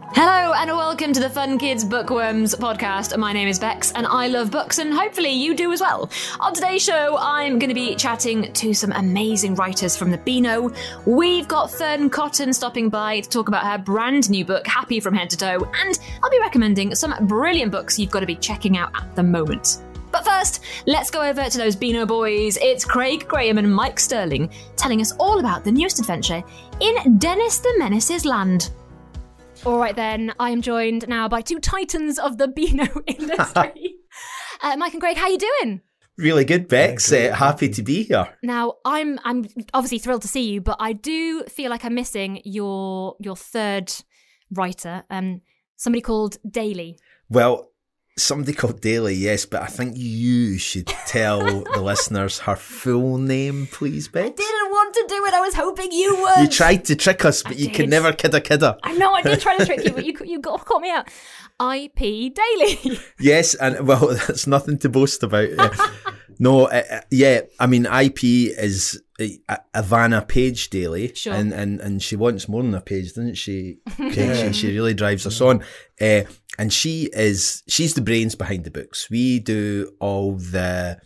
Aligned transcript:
Hello 0.00 0.52
and 0.54 0.70
welcome 0.70 1.12
to 1.12 1.18
the 1.18 1.28
Fun 1.28 1.58
Kids 1.58 1.84
Bookworms 1.84 2.54
podcast. 2.54 3.18
My 3.18 3.32
name 3.32 3.48
is 3.48 3.58
Bex 3.58 3.90
and 3.90 4.06
I 4.06 4.28
love 4.28 4.48
books 4.48 4.78
and 4.78 4.94
hopefully 4.94 5.30
you 5.30 5.56
do 5.56 5.72
as 5.72 5.80
well. 5.80 6.08
On 6.38 6.54
today's 6.54 6.82
show, 6.84 7.16
I'm 7.18 7.58
going 7.58 7.68
to 7.68 7.74
be 7.74 7.96
chatting 7.96 8.52
to 8.52 8.72
some 8.74 8.92
amazing 8.92 9.56
writers 9.56 9.96
from 9.96 10.12
the 10.12 10.18
Beano. 10.18 10.72
We've 11.04 11.48
got 11.48 11.72
Fearne 11.72 12.10
Cotton 12.10 12.52
stopping 12.52 12.90
by 12.90 13.22
to 13.22 13.28
talk 13.28 13.48
about 13.48 13.66
her 13.66 13.76
brand 13.76 14.30
new 14.30 14.44
book, 14.44 14.68
Happy 14.68 15.00
from 15.00 15.14
Head 15.14 15.30
to 15.30 15.36
Toe, 15.36 15.68
and 15.74 15.98
I'll 16.22 16.30
be 16.30 16.38
recommending 16.38 16.94
some 16.94 17.26
brilliant 17.26 17.72
books 17.72 17.98
you've 17.98 18.12
got 18.12 18.20
to 18.20 18.26
be 18.26 18.36
checking 18.36 18.76
out 18.76 18.94
at 18.94 19.16
the 19.16 19.24
moment. 19.24 19.82
But 20.12 20.24
first, 20.24 20.62
let's 20.86 21.10
go 21.10 21.22
over 21.22 21.50
to 21.50 21.58
those 21.58 21.74
Beano 21.74 22.06
boys. 22.06 22.56
It's 22.62 22.84
Craig 22.84 23.26
Graham 23.26 23.58
and 23.58 23.74
Mike 23.74 23.98
Stirling 23.98 24.48
telling 24.76 25.00
us 25.00 25.10
all 25.18 25.40
about 25.40 25.64
the 25.64 25.72
newest 25.72 25.98
adventure 25.98 26.44
in 26.78 27.18
Dennis 27.18 27.58
the 27.58 27.74
Menace's 27.78 28.24
land. 28.24 28.70
All 29.66 29.78
right, 29.78 29.94
then. 29.94 30.32
I 30.38 30.50
am 30.50 30.62
joined 30.62 31.08
now 31.08 31.28
by 31.28 31.40
two 31.40 31.58
titans 31.58 32.18
of 32.18 32.38
the 32.38 32.48
Beano 32.48 32.86
industry. 33.06 33.96
uh, 34.62 34.76
Mike 34.76 34.92
and 34.92 35.00
Greg, 35.00 35.16
how 35.16 35.26
are 35.26 35.30
you 35.30 35.38
doing? 35.38 35.80
Really 36.16 36.44
good, 36.44 36.68
Bex. 36.68 37.12
Uh, 37.12 37.32
happy 37.32 37.68
to 37.68 37.82
be 37.82 38.04
here. 38.04 38.36
Now, 38.42 38.74
I'm 38.84 39.20
I'm 39.24 39.46
obviously 39.72 39.98
thrilled 39.98 40.22
to 40.22 40.28
see 40.28 40.50
you, 40.50 40.60
but 40.60 40.76
I 40.80 40.92
do 40.92 41.44
feel 41.44 41.70
like 41.70 41.84
I'm 41.84 41.94
missing 41.94 42.40
your 42.44 43.14
your 43.20 43.36
third 43.36 43.92
writer, 44.50 45.04
um, 45.10 45.42
somebody 45.76 46.00
called 46.00 46.38
Daley. 46.48 46.98
Well, 47.28 47.67
somebody 48.18 48.52
called 48.52 48.80
Daley, 48.80 49.14
yes, 49.14 49.46
but 49.46 49.62
I 49.62 49.66
think 49.66 49.94
you 49.96 50.58
should 50.58 50.86
tell 50.86 51.40
the 51.40 51.80
listeners 51.80 52.40
her 52.40 52.56
full 52.56 53.18
name, 53.18 53.68
please, 53.70 54.08
Bex. 54.08 54.26
I 54.26 54.30
didn't 54.30 54.70
want 54.70 54.94
to 54.94 55.04
do 55.08 55.24
it. 55.24 55.34
I 55.34 55.40
was 55.40 55.54
hoping 55.54 55.92
you 55.92 56.16
would. 56.16 56.40
You 56.42 56.48
tried 56.48 56.84
to 56.86 56.96
trick 56.96 57.24
us, 57.24 57.42
but 57.42 57.52
I 57.52 57.56
you 57.56 57.66
did. 57.68 57.74
could 57.74 57.88
never 57.88 58.12
kid 58.12 58.34
a 58.34 58.40
kidder. 58.40 58.76
I 58.82 58.92
know 58.94 59.12
I 59.12 59.22
did 59.22 59.40
try 59.40 59.56
to 59.56 59.64
trick 59.64 59.84
you, 59.84 59.92
but 59.92 60.04
you 60.04 60.14
you 60.24 60.40
got 60.40 60.64
caught 60.64 60.82
me 60.82 60.90
out. 60.90 61.08
I.P. 61.60 62.30
Daley. 62.30 62.98
Yes, 63.20 63.54
and 63.54 63.86
well, 63.86 64.08
that's 64.26 64.46
nothing 64.46 64.78
to 64.78 64.88
boast 64.88 65.22
about. 65.22 65.48
No, 66.40 66.66
uh, 66.66 66.82
uh, 66.88 67.00
yeah, 67.10 67.40
I 67.58 67.66
mean, 67.66 67.84
IP 67.86 68.22
is 68.22 69.02
uh, 69.18 69.56
Ivana 69.74 70.26
Page 70.28 70.70
Daley, 70.70 71.12
Sure. 71.14 71.32
and, 71.34 71.52
and 71.52 71.80
and 71.80 72.00
she 72.00 72.14
wants 72.14 72.48
more 72.48 72.62
than 72.62 72.74
a 72.76 72.80
page, 72.80 73.08
doesn't 73.08 73.34
she? 73.34 73.78
Okay, 73.98 74.46
she, 74.46 74.52
she 74.52 74.66
really 74.72 74.94
drives 74.94 75.26
us 75.26 75.40
on, 75.40 75.64
uh, 76.00 76.20
and 76.58 76.72
she 76.72 77.08
is 77.12 77.62
she's 77.68 77.94
the 77.94 78.00
brains 78.00 78.34
behind 78.34 78.64
the 78.64 78.70
books. 78.70 79.08
We 79.08 79.38
do 79.38 79.92
all 80.00 80.32
the 80.32 80.98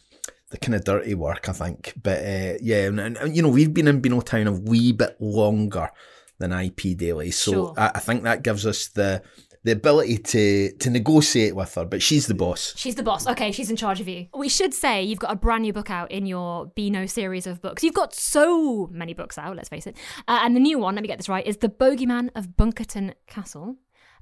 the 0.50 0.58
kind 0.58 0.74
of 0.74 0.84
dirty 0.84 1.14
work, 1.14 1.48
I 1.48 1.52
think. 1.52 1.94
But 2.02 2.18
uh, 2.18 2.58
yeah, 2.60 2.86
and, 2.86 3.00
and, 3.00 3.34
you 3.34 3.42
know, 3.42 3.48
we've 3.48 3.72
been 3.72 3.88
in 3.88 4.00
Beano 4.00 4.20
Town 4.20 4.46
a 4.46 4.52
wee 4.52 4.92
bit 4.92 5.16
longer 5.18 5.90
than 6.38 6.52
IP 6.52 6.96
Daley, 6.96 7.30
so 7.30 7.52
Sure. 7.52 7.74
I, 7.76 7.92
I 7.94 7.98
think 8.00 8.24
that 8.24 8.42
gives 8.42 8.66
us 8.66 8.88
the 8.88 9.22
the 9.64 9.72
ability 9.72 10.18
to 10.18 10.72
to 10.78 10.90
negotiate 10.90 11.54
with 11.54 11.74
her. 11.74 11.84
But 11.84 12.02
she's 12.02 12.26
the 12.26 12.34
boss. 12.34 12.74
She's 12.76 12.96
the 12.96 13.02
boss. 13.02 13.26
Okay, 13.26 13.52
she's 13.52 13.70
in 13.70 13.76
charge 13.76 14.00
of 14.00 14.08
you. 14.08 14.26
We 14.34 14.48
should 14.48 14.74
say 14.74 15.02
you've 15.02 15.20
got 15.20 15.32
a 15.32 15.36
brand 15.36 15.62
new 15.62 15.72
book 15.72 15.90
out 15.90 16.10
in 16.10 16.26
your 16.26 16.66
Beano 16.66 17.06
series 17.06 17.46
of 17.46 17.62
books. 17.62 17.82
You've 17.84 17.94
got 17.94 18.14
so 18.14 18.88
many 18.92 19.14
books 19.14 19.38
out, 19.38 19.56
let's 19.56 19.68
face 19.68 19.86
it. 19.86 19.96
Uh, 20.26 20.40
and 20.42 20.56
the 20.56 20.60
new 20.60 20.78
one, 20.78 20.94
let 20.96 21.02
me 21.02 21.08
get 21.08 21.18
this 21.18 21.28
right, 21.28 21.46
is 21.46 21.58
The 21.58 21.68
Bogeyman 21.68 22.30
of 22.34 22.48
Bunkerton 22.48 23.14
Castle. 23.26 23.76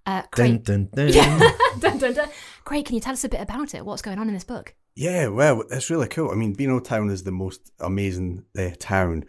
Uh, 0.06 0.23
Craig, 0.33 0.65
Dun, 0.65 0.89
dun, 0.95 1.11
dun. 1.12 1.15
Yeah. 1.15 1.51
dun, 1.79 1.98
dun, 1.98 2.15
dun. 2.15 2.29
Craig, 2.65 2.84
can 2.87 2.95
you 2.95 3.01
tell 3.01 3.12
us 3.12 3.25
a 3.25 3.29
bit 3.29 3.41
about 3.41 3.75
it? 3.75 3.84
What's 3.84 4.03
going 4.03 4.19
on 4.19 4.29
in 4.29 4.34
this 4.34 4.45
book? 4.45 4.75
Yeah, 4.97 5.29
well, 5.29 5.62
it's 5.70 5.91
really 5.91 6.09
cool. 6.09 6.31
I 6.31 6.34
mean, 6.34 6.53
Beano 6.55 6.81
Town 6.81 7.11
is 7.11 7.23
the 7.23 7.31
most 7.33 7.70
amazing 7.81 8.45
uh, 8.59 8.71
town 8.78 9.25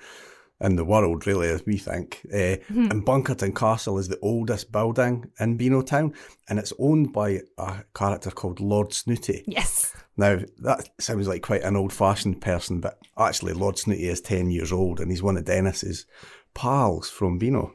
in 0.60 0.76
the 0.76 0.86
world, 0.86 1.26
really, 1.28 1.50
as 1.50 1.66
we 1.66 1.78
think. 1.78 2.22
Uh, 2.34 2.58
And 2.70 3.06
Bunkerton 3.06 3.56
Castle 3.56 3.98
is 4.00 4.08
the 4.08 4.20
oldest 4.22 4.72
building 4.72 5.26
in 5.40 5.58
Beano 5.58 5.82
Town, 5.82 6.14
and 6.50 6.60
it's 6.60 6.74
owned 6.80 7.14
by 7.14 7.42
a 7.58 7.84
character 7.96 8.32
called 8.32 8.60
Lord 8.60 8.94
Snooty. 8.94 9.44
Yes. 9.48 9.94
Now, 10.18 10.40
that 10.60 10.90
sounds 11.00 11.28
like 11.28 11.42
quite 11.42 11.64
an 11.64 11.76
old 11.76 11.94
fashioned 11.94 12.42
person, 12.42 12.80
but 12.80 13.00
actually, 13.18 13.54
Lord 13.54 13.78
Snooty 13.78 14.08
is 14.08 14.22
10 14.22 14.52
years 14.52 14.72
old, 14.72 15.00
and 15.00 15.10
he's 15.10 15.24
one 15.24 15.38
of 15.38 15.46
Dennis's 15.46 16.06
pals 16.54 17.10
from 17.10 17.38
Beano. 17.38 17.74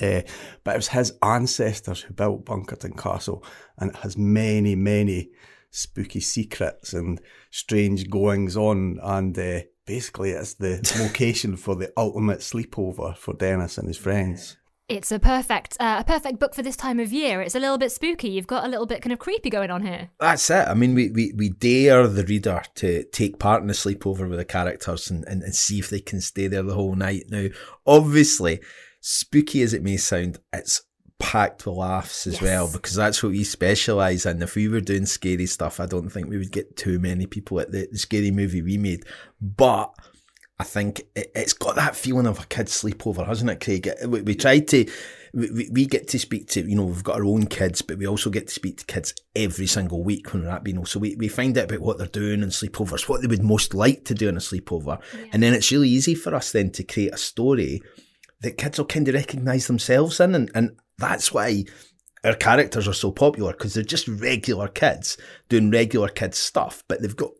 Uh, 0.00 0.22
but 0.64 0.74
it 0.74 0.78
was 0.78 0.88
his 0.88 1.12
ancestors 1.22 2.02
who 2.02 2.14
built 2.14 2.44
Bunkerton 2.44 2.96
Castle, 2.96 3.44
and 3.78 3.90
it 3.90 3.96
has 3.96 4.16
many, 4.16 4.74
many 4.74 5.30
spooky 5.70 6.20
secrets 6.20 6.92
and 6.92 7.20
strange 7.50 8.10
goings 8.10 8.56
on. 8.56 8.98
And 9.02 9.38
uh, 9.38 9.60
basically, 9.86 10.30
it's 10.30 10.54
the 10.54 10.80
location 11.00 11.56
for 11.56 11.74
the 11.76 11.92
ultimate 11.96 12.40
sleepover 12.40 13.16
for 13.16 13.34
Dennis 13.34 13.78
and 13.78 13.88
his 13.88 13.98
friends. 13.98 14.56
It's 14.88 15.12
a 15.12 15.20
perfect, 15.20 15.76
uh, 15.78 15.98
a 16.00 16.04
perfect 16.04 16.40
book 16.40 16.52
for 16.52 16.62
this 16.62 16.76
time 16.76 16.98
of 16.98 17.12
year. 17.12 17.40
It's 17.40 17.54
a 17.54 17.60
little 17.60 17.78
bit 17.78 17.92
spooky. 17.92 18.28
You've 18.28 18.48
got 18.48 18.64
a 18.64 18.68
little 18.68 18.86
bit 18.86 19.00
kind 19.02 19.12
of 19.12 19.20
creepy 19.20 19.48
going 19.48 19.70
on 19.70 19.86
here. 19.86 20.10
That's 20.18 20.50
it. 20.50 20.66
I 20.66 20.74
mean, 20.74 20.96
we, 20.96 21.10
we, 21.10 21.32
we 21.32 21.48
dare 21.50 22.08
the 22.08 22.24
reader 22.24 22.60
to 22.74 23.04
take 23.04 23.38
part 23.38 23.62
in 23.62 23.70
a 23.70 23.72
sleepover 23.72 24.28
with 24.28 24.40
the 24.40 24.44
characters 24.44 25.08
and, 25.08 25.24
and, 25.28 25.44
and 25.44 25.54
see 25.54 25.78
if 25.78 25.90
they 25.90 26.00
can 26.00 26.20
stay 26.20 26.48
there 26.48 26.64
the 26.64 26.74
whole 26.74 26.96
night. 26.96 27.26
Now, 27.28 27.46
obviously, 27.86 28.58
spooky 29.00 29.62
as 29.62 29.74
it 29.74 29.82
may 29.82 29.96
sound, 29.96 30.38
it's 30.52 30.82
packed 31.18 31.66
with 31.66 31.76
laughs 31.76 32.26
as 32.26 32.34
Yes. 32.34 32.42
well 32.42 32.70
because 32.72 32.94
that's 32.94 33.22
what 33.22 33.32
we 33.32 33.44
specialise 33.44 34.24
in. 34.24 34.42
If 34.42 34.54
we 34.54 34.68
were 34.68 34.80
doing 34.80 35.06
scary 35.06 35.46
stuff, 35.46 35.78
I 35.80 35.86
don't 35.86 36.08
think 36.10 36.28
we 36.28 36.38
would 36.38 36.52
get 36.52 36.76
too 36.76 36.98
many 36.98 37.26
people 37.26 37.60
at 37.60 37.72
the, 37.72 37.88
the 37.90 37.98
scary 37.98 38.30
movie 38.30 38.62
we 38.62 38.78
made. 38.78 39.04
But 39.40 39.92
I 40.58 40.64
think 40.64 41.00
it, 41.14 41.30
it's 41.34 41.52
got 41.52 41.76
that 41.76 41.96
feeling 41.96 42.26
of 42.26 42.38
a 42.40 42.46
kid's 42.46 42.72
sleepover, 42.82 43.26
hasn't 43.26 43.50
it, 43.50 43.60
Craig? 43.62 43.90
We, 44.06 44.22
we 44.22 44.34
tried 44.34 44.68
to, 44.68 44.90
we, 45.34 45.68
we- 45.72 45.86
get 45.86 46.08
to 46.08 46.18
speak 46.18 46.48
to, 46.48 46.60
you 46.68 46.74
know, 46.76 46.86
we've 46.86 47.04
got 47.04 47.16
our 47.16 47.24
own 47.24 47.46
kids, 47.46 47.82
but 47.82 47.98
we 47.98 48.06
also 48.06 48.30
get 48.30 48.48
to 48.48 48.54
speak 48.54 48.78
to 48.78 48.86
kids 48.86 49.14
every 49.36 49.66
single 49.66 50.02
week 50.02 50.32
when 50.32 50.42
we're 50.44 50.50
at 50.50 50.64
Beano. 50.64 50.84
So 50.84 51.00
we, 51.00 51.16
we 51.16 51.28
find 51.28 51.56
out 51.58 51.64
about 51.64 51.80
what 51.80 51.98
they're 51.98 52.06
doing 52.06 52.42
in 52.42 52.48
sleepovers, 52.48 53.08
what 53.10 53.20
they 53.20 53.26
would 53.26 53.42
most 53.42 53.74
like 53.74 54.04
to 54.06 54.14
do 54.14 54.28
in 54.28 54.36
a 54.36 54.40
sleepover. 54.40 55.00
And 55.32 55.42
then 55.42 55.52
it's 55.54 55.70
really 55.70 55.88
easy 55.90 56.14
for 56.14 56.34
us 56.34 56.52
then 56.52 56.70
to 56.72 56.82
create 56.82 57.12
a 57.14 57.18
story 57.18 57.82
that 58.42 58.58
kids 58.58 58.78
will 58.78 58.86
kind 58.86 59.08
of 59.08 59.14
recognise 59.14 59.66
themselves 59.66 60.20
in. 60.20 60.34
And, 60.34 60.50
and 60.54 60.78
that's 60.98 61.32
why 61.32 61.64
our 62.24 62.34
characters 62.34 62.86
are 62.86 62.92
so 62.92 63.10
popular 63.10 63.52
because 63.52 63.74
they're 63.74 63.82
just 63.82 64.08
regular 64.08 64.68
kids 64.68 65.16
doing 65.48 65.70
regular 65.70 66.08
kids 66.08 66.38
stuff, 66.38 66.84
but 66.88 67.00
they've 67.00 67.16
got 67.16 67.30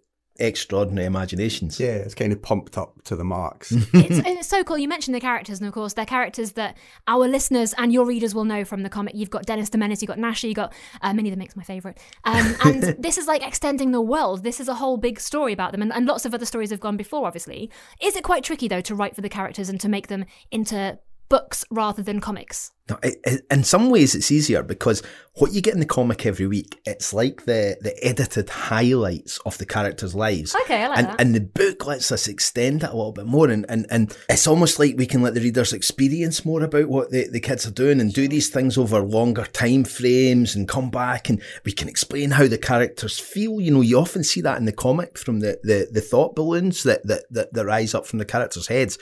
extraordinary 0.41 1.07
imaginations. 1.07 1.79
Yeah, 1.79 1.97
it's 1.97 2.15
kind 2.15 2.33
of 2.33 2.43
pumped 2.43 2.79
up 2.79 3.03
to 3.05 3.17
the 3.17 3.25
marks. 3.25 3.73
it's, 3.73 4.27
it's 4.27 4.49
so 4.49 4.65
cool. 4.65 4.79
You 4.79 4.89
mentioned 4.89 5.15
the 5.15 5.21
characters, 5.21 5.61
and 5.61 5.69
of 5.69 5.75
course, 5.75 5.93
they're 5.93 6.07
characters 6.07 6.53
that 6.53 6.77
our 7.07 7.29
listeners 7.29 7.75
and 7.79 7.93
your 7.93 8.07
readers 8.07 8.35
will 8.35 8.45
know 8.45 8.65
from 8.65 8.83
the 8.83 8.89
comic. 8.89 9.15
You've 9.15 9.31
got 9.31 9.47
Dennis 9.47 9.69
the 9.69 9.79
Menace, 9.79 10.03
you've 10.03 10.09
got 10.09 10.19
Nash, 10.19 10.43
you've 10.43 10.55
got 10.55 10.73
uh, 11.03 11.13
Minnie 11.13 11.31
the 11.31 11.37
Minx, 11.37 11.57
my 11.57 11.63
favourite. 11.63 11.99
Um, 12.25 12.57
and 12.65 12.83
this 12.99 13.19
is 13.19 13.27
like 13.27 13.47
extending 13.47 13.93
the 13.93 14.01
world. 14.01 14.43
This 14.43 14.61
is 14.61 14.69
a 14.69 14.75
whole 14.75 14.97
big 14.97 15.21
story 15.21 15.53
about 15.53 15.73
them, 15.73 15.83
and, 15.83 15.93
and 15.93 16.07
lots 16.07 16.25
of 16.25 16.35
other 16.35 16.47
stories 16.47 16.71
have 16.71 16.81
gone 16.81 16.97
before, 16.97 17.27
obviously. 17.27 17.71
Is 18.01 18.17
it 18.17 18.25
quite 18.25 18.43
tricky, 18.43 18.69
though, 18.69 18.81
to 18.81 18.95
write 18.95 19.15
for 19.15 19.21
the 19.21 19.29
characters 19.29 19.69
and 19.69 19.81
to 19.81 19.89
make 19.89 20.09
them 20.09 20.25
into 20.51 20.99
books 21.31 21.65
rather 21.71 22.03
than 22.03 22.21
comics? 22.21 22.73
No, 22.91 22.99
it, 23.03 23.17
it- 23.25 23.47
in 23.51 23.65
some 23.65 23.89
ways, 23.89 24.15
it's 24.15 24.31
easier 24.31 24.63
because 24.63 25.03
what 25.35 25.53
you 25.53 25.63
get 25.63 25.75
in 25.75 25.81
the 25.81 25.87
comic 25.87 26.27
every 26.27 26.47
week, 26.47 26.79
it's 26.85 27.15
like 27.15 27.45
the, 27.45 27.79
the 27.81 27.97
edited 28.05 28.51
highlights 28.51 29.39
of 29.47 29.57
the 29.59 29.65
characters' 29.65 30.15
lives. 30.15 30.55
Okay, 30.63 30.83
I 30.83 30.89
like 30.89 30.99
and, 30.99 31.07
that. 31.07 31.21
And 31.21 31.35
the 31.35 31.41
book 31.41 31.87
lets 31.87 32.11
us 32.11 32.27
extend 32.27 32.83
it 32.83 32.91
a 32.91 32.97
little 32.97 33.13
bit 33.13 33.27
more. 33.27 33.49
And, 33.49 33.65
and, 33.69 33.87
and 33.91 34.15
it's 34.29 34.49
almost 34.49 34.79
like 34.81 34.97
we 34.99 35.07
can 35.07 35.23
let 35.23 35.35
the 35.35 35.41
readers 35.41 35.73
experience 35.73 36.45
more 36.45 36.63
about 36.65 36.89
what 36.89 37.11
the, 37.11 37.29
the 37.29 37.41
kids 37.41 37.65
are 37.65 37.71
doing 37.71 38.01
and 38.01 38.13
do 38.13 38.27
these 38.27 38.51
things 38.51 38.77
over 38.77 39.01
longer 39.01 39.45
time 39.45 39.85
frames 39.85 40.57
and 40.57 40.69
come 40.69 40.91
back 40.91 41.31
and 41.31 41.41
we 41.65 41.73
can 41.73 41.89
explain 41.89 42.33
how 42.33 42.49
the 42.49 42.59
characters 42.59 43.21
feel. 43.21 43.61
You 43.61 43.71
know, 43.71 43.81
you 43.83 43.99
often 43.99 44.25
see 44.25 44.41
that 44.41 44.59
in 44.59 44.65
the 44.65 44.73
comic 44.73 45.17
from 45.17 45.41
the, 45.41 45.61
the, 45.63 45.89
the 45.93 46.01
thought 46.01 46.35
balloons 46.35 46.83
that, 46.83 47.07
that, 47.07 47.23
that, 47.31 47.53
that 47.55 47.65
rise 47.65 47.95
up 47.95 48.05
from 48.05 48.19
the 48.19 48.25
characters' 48.25 48.67
heads. 48.67 48.99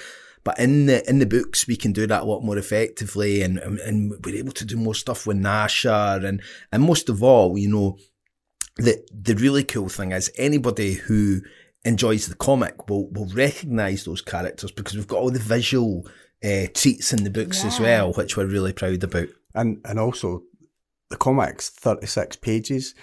But 0.49 0.61
in 0.61 0.87
the 0.87 1.07
in 1.07 1.19
the 1.19 1.27
books, 1.27 1.69
we 1.69 1.77
can 1.77 1.93
do 1.93 2.07
that 2.07 2.23
a 2.23 2.25
lot 2.25 2.41
more 2.41 2.57
effectively, 2.57 3.43
and 3.43 3.59
and, 3.59 3.79
and 3.81 4.15
we're 4.25 4.37
able 4.37 4.53
to 4.53 4.65
do 4.65 4.79
more 4.79 4.95
stuff 4.95 5.27
with 5.27 5.37
Gnasher, 5.37 6.25
and 6.25 6.41
and 6.73 6.83
most 6.83 7.11
of 7.11 7.23
all, 7.23 7.59
you 7.59 7.69
know, 7.69 7.99
the 8.79 9.07
the 9.13 9.35
really 9.35 9.63
cool 9.63 9.91
thing 9.91 10.13
is 10.13 10.33
anybody 10.39 10.95
who 10.95 11.43
enjoys 11.85 12.29
the 12.29 12.35
comic 12.35 12.89
will 12.89 13.11
will 13.11 13.27
recognise 13.27 14.05
those 14.05 14.23
characters 14.23 14.71
because 14.71 14.95
we've 14.95 15.07
got 15.07 15.19
all 15.19 15.31
the 15.31 15.39
visual 15.39 16.09
uh, 16.43 16.65
treats 16.73 17.13
in 17.13 17.25
the 17.25 17.31
books 17.31 17.63
as 17.67 17.79
well, 17.79 18.15
which 18.15 18.35
we're 18.35 18.47
really 18.47 18.73
proud 18.73 19.05
about. 19.05 19.29
and 19.55 19.83
and 19.85 19.99
also 19.99 20.45
the 21.11 21.19
comics 21.19 21.69
36 21.69 22.37
pages 22.37 22.95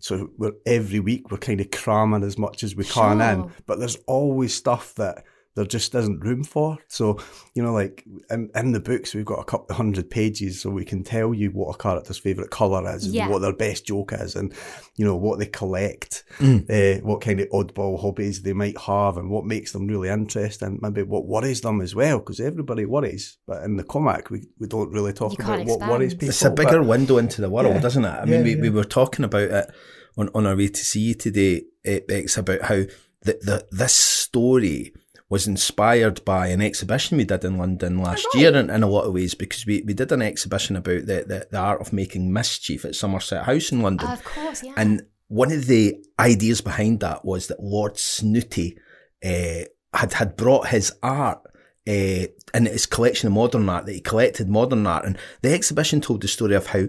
so 0.00 0.30
we're 0.38 0.52
every 0.64 1.00
week 1.00 1.30
we're 1.30 1.36
kind 1.36 1.60
of 1.60 1.70
cramming 1.70 2.22
as 2.24 2.38
much 2.38 2.62
as 2.62 2.74
we 2.74 2.84
can 2.84 3.20
in. 3.20 3.52
But 3.66 3.78
there's 3.78 3.96
always 4.06 4.54
stuff 4.54 4.94
that 4.94 5.24
there 5.58 5.66
just 5.66 5.92
isn't 5.94 6.20
room 6.20 6.44
for. 6.44 6.78
So, 6.86 7.18
you 7.54 7.62
know, 7.64 7.72
like 7.72 8.04
in, 8.30 8.48
in 8.54 8.70
the 8.72 8.78
books, 8.80 9.12
we've 9.12 9.24
got 9.24 9.40
a 9.40 9.44
couple 9.44 9.66
of 9.70 9.76
hundred 9.76 10.08
pages, 10.08 10.60
so 10.60 10.70
we 10.70 10.84
can 10.84 11.02
tell 11.02 11.34
you 11.34 11.50
what 11.50 11.74
a 11.74 11.78
character's 11.78 12.18
favourite 12.18 12.50
colour 12.50 12.88
is, 12.94 13.08
Yeah. 13.08 13.24
and 13.24 13.32
what 13.32 13.40
their 13.40 13.52
best 13.52 13.84
joke 13.86 14.12
is, 14.12 14.36
and, 14.36 14.54
you 14.96 15.04
know, 15.04 15.16
what 15.16 15.40
they 15.40 15.46
collect, 15.46 16.22
Mm. 16.38 16.64
uh, 16.70 17.00
what 17.04 17.20
kind 17.20 17.40
of 17.40 17.48
oddball 17.48 18.00
hobbies 18.00 18.42
they 18.42 18.52
might 18.52 18.78
have, 18.78 19.16
and 19.16 19.30
what 19.30 19.44
makes 19.44 19.72
them 19.72 19.88
really 19.88 20.08
interesting, 20.08 20.78
maybe 20.80 21.02
what 21.02 21.26
worries 21.26 21.60
them 21.62 21.80
as 21.80 21.94
well, 21.94 22.18
because 22.18 22.38
everybody 22.38 22.84
worries. 22.84 23.38
But 23.46 23.64
in 23.64 23.76
the 23.76 23.84
comic, 23.84 24.30
we, 24.30 24.44
we 24.60 24.68
don't 24.68 24.92
really 24.92 25.12
talk 25.12 25.32
You 25.32 25.44
about 25.44 25.56
can't 25.58 25.68
what 25.68 25.80
worries 25.90 26.14
people. 26.14 26.28
It's 26.28 26.44
a 26.44 26.50
bigger 26.50 26.78
but- 26.82 26.86
window 26.88 27.18
into 27.18 27.40
the 27.40 27.50
world, 27.50 27.74
Yeah. 27.80 27.86
isn't 27.86 28.04
it? 28.04 28.08
I 28.08 28.24
Yeah, 28.24 28.30
mean, 28.30 28.44
we, 28.44 28.54
yeah. 28.54 28.60
we 28.62 28.70
were 28.70 28.84
talking 28.84 29.24
about 29.24 29.50
it 29.50 29.70
on, 30.16 30.30
on 30.34 30.46
our 30.46 30.56
way 30.56 30.68
to 30.68 30.84
see 30.84 31.00
you 31.00 31.14
today, 31.14 31.62
Bex, 31.84 32.36
about 32.38 32.62
how 32.62 32.84
the, 33.22 33.38
the, 33.42 33.66
this 33.72 33.94
story 33.94 34.92
was 35.30 35.46
inspired 35.46 36.24
by 36.24 36.46
an 36.46 36.62
exhibition 36.62 37.18
we 37.18 37.24
did 37.24 37.44
in 37.44 37.58
London 37.58 37.98
last 37.98 38.26
right. 38.32 38.40
year 38.40 38.56
in, 38.56 38.70
in 38.70 38.82
a 38.82 38.88
lot 38.88 39.04
of 39.04 39.12
ways 39.12 39.34
because 39.34 39.66
we, 39.66 39.82
we 39.82 39.92
did 39.92 40.10
an 40.10 40.22
exhibition 40.22 40.74
about 40.74 41.06
the, 41.06 41.24
the, 41.26 41.48
the 41.50 41.58
art 41.58 41.80
of 41.80 41.92
making 41.92 42.32
mischief 42.32 42.84
at 42.84 42.94
Somerset 42.94 43.44
House 43.44 43.70
in 43.70 43.82
London. 43.82 44.08
of 44.08 44.24
course, 44.24 44.62
yeah. 44.62 44.72
And 44.76 45.02
one 45.28 45.52
of 45.52 45.66
the 45.66 46.02
ideas 46.18 46.60
behind 46.62 47.00
that 47.00 47.24
was 47.24 47.48
that 47.48 47.62
Lord 47.62 47.98
Snooty 47.98 48.78
uh, 49.24 49.64
had 49.92 50.14
had 50.14 50.36
brought 50.36 50.68
his 50.68 50.92
art 51.02 51.40
uh, 51.86 52.26
in 52.54 52.66
his 52.66 52.86
collection 52.86 53.26
of 53.26 53.34
modern 53.34 53.68
art 53.68 53.86
that 53.86 53.92
he 53.92 54.00
collected 54.00 54.48
modern 54.48 54.86
art, 54.86 55.04
and 55.04 55.18
the 55.42 55.52
exhibition 55.52 56.00
told 56.00 56.22
the 56.22 56.28
story 56.28 56.54
of 56.54 56.68
how 56.68 56.86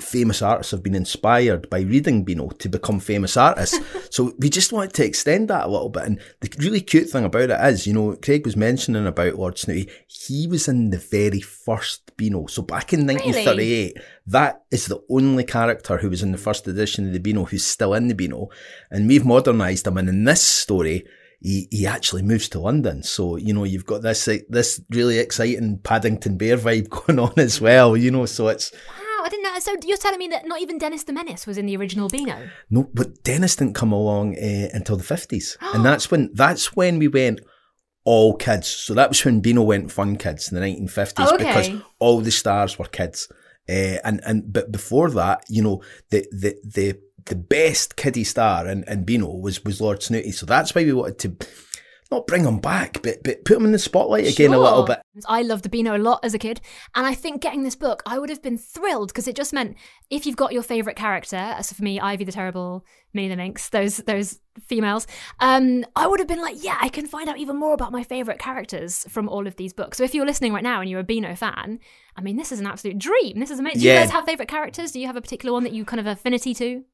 famous 0.00 0.42
artists 0.42 0.70
have 0.72 0.82
been 0.82 0.94
inspired 0.94 1.68
by 1.70 1.80
reading 1.80 2.24
Beano 2.24 2.48
to 2.48 2.68
become 2.68 3.00
famous 3.00 3.36
artists. 3.36 3.78
so 4.10 4.32
we 4.38 4.50
just 4.50 4.72
wanted 4.72 4.94
to 4.94 5.04
extend 5.04 5.48
that 5.48 5.66
a 5.66 5.70
little 5.70 5.88
bit. 5.88 6.04
And 6.04 6.20
the 6.40 6.50
really 6.58 6.80
cute 6.80 7.08
thing 7.08 7.24
about 7.24 7.50
it 7.50 7.60
is, 7.72 7.86
you 7.86 7.92
know, 7.92 8.16
Craig 8.16 8.44
was 8.44 8.56
mentioning 8.56 9.06
about 9.06 9.36
Lord 9.36 9.58
Snooty. 9.58 9.90
He 10.06 10.46
was 10.46 10.68
in 10.68 10.90
the 10.90 10.98
very 10.98 11.40
first 11.40 12.16
Beano. 12.16 12.46
So 12.46 12.62
back 12.62 12.92
in 12.92 13.06
1938, 13.06 13.96
that 14.26 14.62
is 14.70 14.86
the 14.86 15.00
only 15.08 15.44
character 15.44 15.98
who 15.98 16.10
was 16.10 16.22
in 16.22 16.32
the 16.32 16.38
first 16.38 16.66
edition 16.66 17.06
of 17.06 17.12
the 17.12 17.20
Beano 17.20 17.44
who's 17.44 17.64
still 17.64 17.94
in 17.94 18.08
the 18.08 18.14
Beano. 18.14 18.48
And 18.90 19.08
we've 19.08 19.24
modernised 19.24 19.86
him. 19.86 19.98
And 19.98 20.08
in 20.08 20.24
this 20.24 20.42
story, 20.42 21.04
he, 21.40 21.68
he 21.70 21.86
actually 21.86 22.22
moves 22.22 22.48
to 22.50 22.60
London. 22.60 23.02
So, 23.02 23.36
you 23.36 23.54
know, 23.54 23.64
you've 23.64 23.86
got 23.86 24.02
this, 24.02 24.28
this 24.48 24.80
really 24.90 25.18
exciting 25.18 25.78
Paddington 25.78 26.36
Bear 26.36 26.58
vibe 26.58 26.88
going 27.06 27.18
on 27.18 27.32
as 27.38 27.60
well, 27.60 27.96
you 27.96 28.10
know, 28.10 28.26
so 28.26 28.48
it's, 28.48 28.72
wow, 28.72 29.24
I 29.24 29.28
didn't 29.28 29.44
know. 29.44 29.49
So 29.60 29.76
you're 29.84 29.96
telling 29.98 30.18
me 30.18 30.28
that 30.28 30.46
not 30.46 30.60
even 30.60 30.78
Dennis 30.78 31.04
the 31.04 31.12
Menace 31.12 31.46
was 31.46 31.58
in 31.58 31.66
the 31.66 31.76
original 31.76 32.08
Beano? 32.08 32.48
No, 32.70 32.90
but 32.94 33.22
Dennis 33.22 33.56
didn't 33.56 33.74
come 33.74 33.92
along 33.92 34.36
uh, 34.36 34.68
until 34.72 34.96
the 34.96 35.04
fifties, 35.04 35.56
and 35.74 35.84
that's 35.84 36.10
when 36.10 36.30
that's 36.34 36.74
when 36.74 36.98
we 36.98 37.08
went 37.08 37.40
all 38.04 38.34
kids. 38.36 38.66
So 38.68 38.94
that 38.94 39.08
was 39.10 39.24
when 39.24 39.40
Beano 39.40 39.62
went 39.62 39.92
fun 39.92 40.16
kids 40.16 40.48
in 40.50 40.54
the 40.54 40.60
nineteen 40.60 40.88
fifties 40.88 41.26
Oh, 41.30 41.34
okay. 41.34 41.44
because 41.44 41.82
all 41.98 42.20
the 42.20 42.30
stars 42.30 42.78
were 42.78 42.86
kids. 42.86 43.28
Uh, 43.68 43.98
and 44.04 44.20
and 44.24 44.52
but 44.52 44.72
before 44.72 45.10
that, 45.10 45.44
you 45.48 45.62
know, 45.62 45.82
the 46.10 46.26
the 46.32 46.56
the 46.64 46.98
the 47.26 47.36
best 47.36 47.96
kiddie 47.96 48.24
star 48.24 48.66
in, 48.66 48.82
in 48.84 49.04
Beano 49.04 49.28
was 49.28 49.62
was 49.64 49.80
Lord 49.80 50.02
Snooty. 50.02 50.32
So 50.32 50.46
that's 50.46 50.74
why 50.74 50.82
we 50.84 50.92
wanted 50.92 51.18
to 51.20 51.46
not 52.10 52.26
bring 52.26 52.42
them 52.42 52.58
back, 52.58 53.02
but 53.02 53.22
but 53.22 53.44
put 53.44 53.54
them 53.54 53.64
in 53.64 53.72
the 53.72 53.78
spotlight 53.78 54.26
again 54.26 54.52
a 54.52 54.58
little 54.58 54.84
bit. 54.84 55.00
I 55.26 55.42
loved 55.42 55.64
the 55.64 55.68
Beano 55.68 55.96
a 55.96 55.98
lot 55.98 56.20
as 56.24 56.34
a 56.34 56.38
kid, 56.38 56.60
and 56.94 57.06
I 57.06 57.14
think 57.14 57.40
getting 57.40 57.62
this 57.62 57.76
book, 57.76 58.02
I 58.04 58.18
would 58.18 58.30
have 58.30 58.42
been 58.42 58.58
thrilled 58.58 59.08
because 59.08 59.28
it 59.28 59.36
just 59.36 59.52
meant 59.52 59.76
if 60.10 60.26
you've 60.26 60.36
got 60.36 60.52
your 60.52 60.62
favorite 60.62 60.96
character, 60.96 61.56
so 61.62 61.74
for 61.74 61.84
me, 61.84 62.00
Ivy 62.00 62.24
the 62.24 62.32
Terrible, 62.32 62.84
Minnie 63.14 63.28
the 63.28 63.36
Minx, 63.36 63.68
those 63.68 63.98
those 63.98 64.40
females, 64.66 65.06
um, 65.38 65.84
I 65.94 66.06
would 66.06 66.18
have 66.18 66.28
been 66.28 66.42
like, 66.42 66.62
yeah, 66.62 66.78
I 66.80 66.88
can 66.88 67.06
find 67.06 67.28
out 67.28 67.38
even 67.38 67.56
more 67.56 67.74
about 67.74 67.92
my 67.92 68.02
favorite 68.02 68.38
characters 68.38 69.06
from 69.08 69.28
all 69.28 69.46
of 69.46 69.56
these 69.56 69.72
books. 69.72 69.98
So 69.98 70.04
if 70.04 70.14
you're 70.14 70.26
listening 70.26 70.52
right 70.52 70.64
now 70.64 70.80
and 70.80 70.90
you're 70.90 71.00
a 71.00 71.04
Beano 71.04 71.34
fan, 71.36 71.78
I 72.16 72.20
mean, 72.20 72.36
this 72.36 72.50
is 72.52 72.60
an 72.60 72.66
absolute 72.66 72.98
dream. 72.98 73.38
This 73.38 73.50
is 73.50 73.58
amazing. 73.58 73.82
Do 73.82 73.88
you 73.88 73.94
guys 73.94 74.10
have 74.10 74.24
favorite 74.24 74.48
characters? 74.48 74.92
Do 74.92 75.00
you 75.00 75.06
have 75.06 75.16
a 75.16 75.20
particular 75.20 75.52
one 75.52 75.64
that 75.64 75.72
you 75.72 75.84
kind 75.84 76.00
of 76.00 76.06
affinity 76.06 76.54
to? 76.54 76.84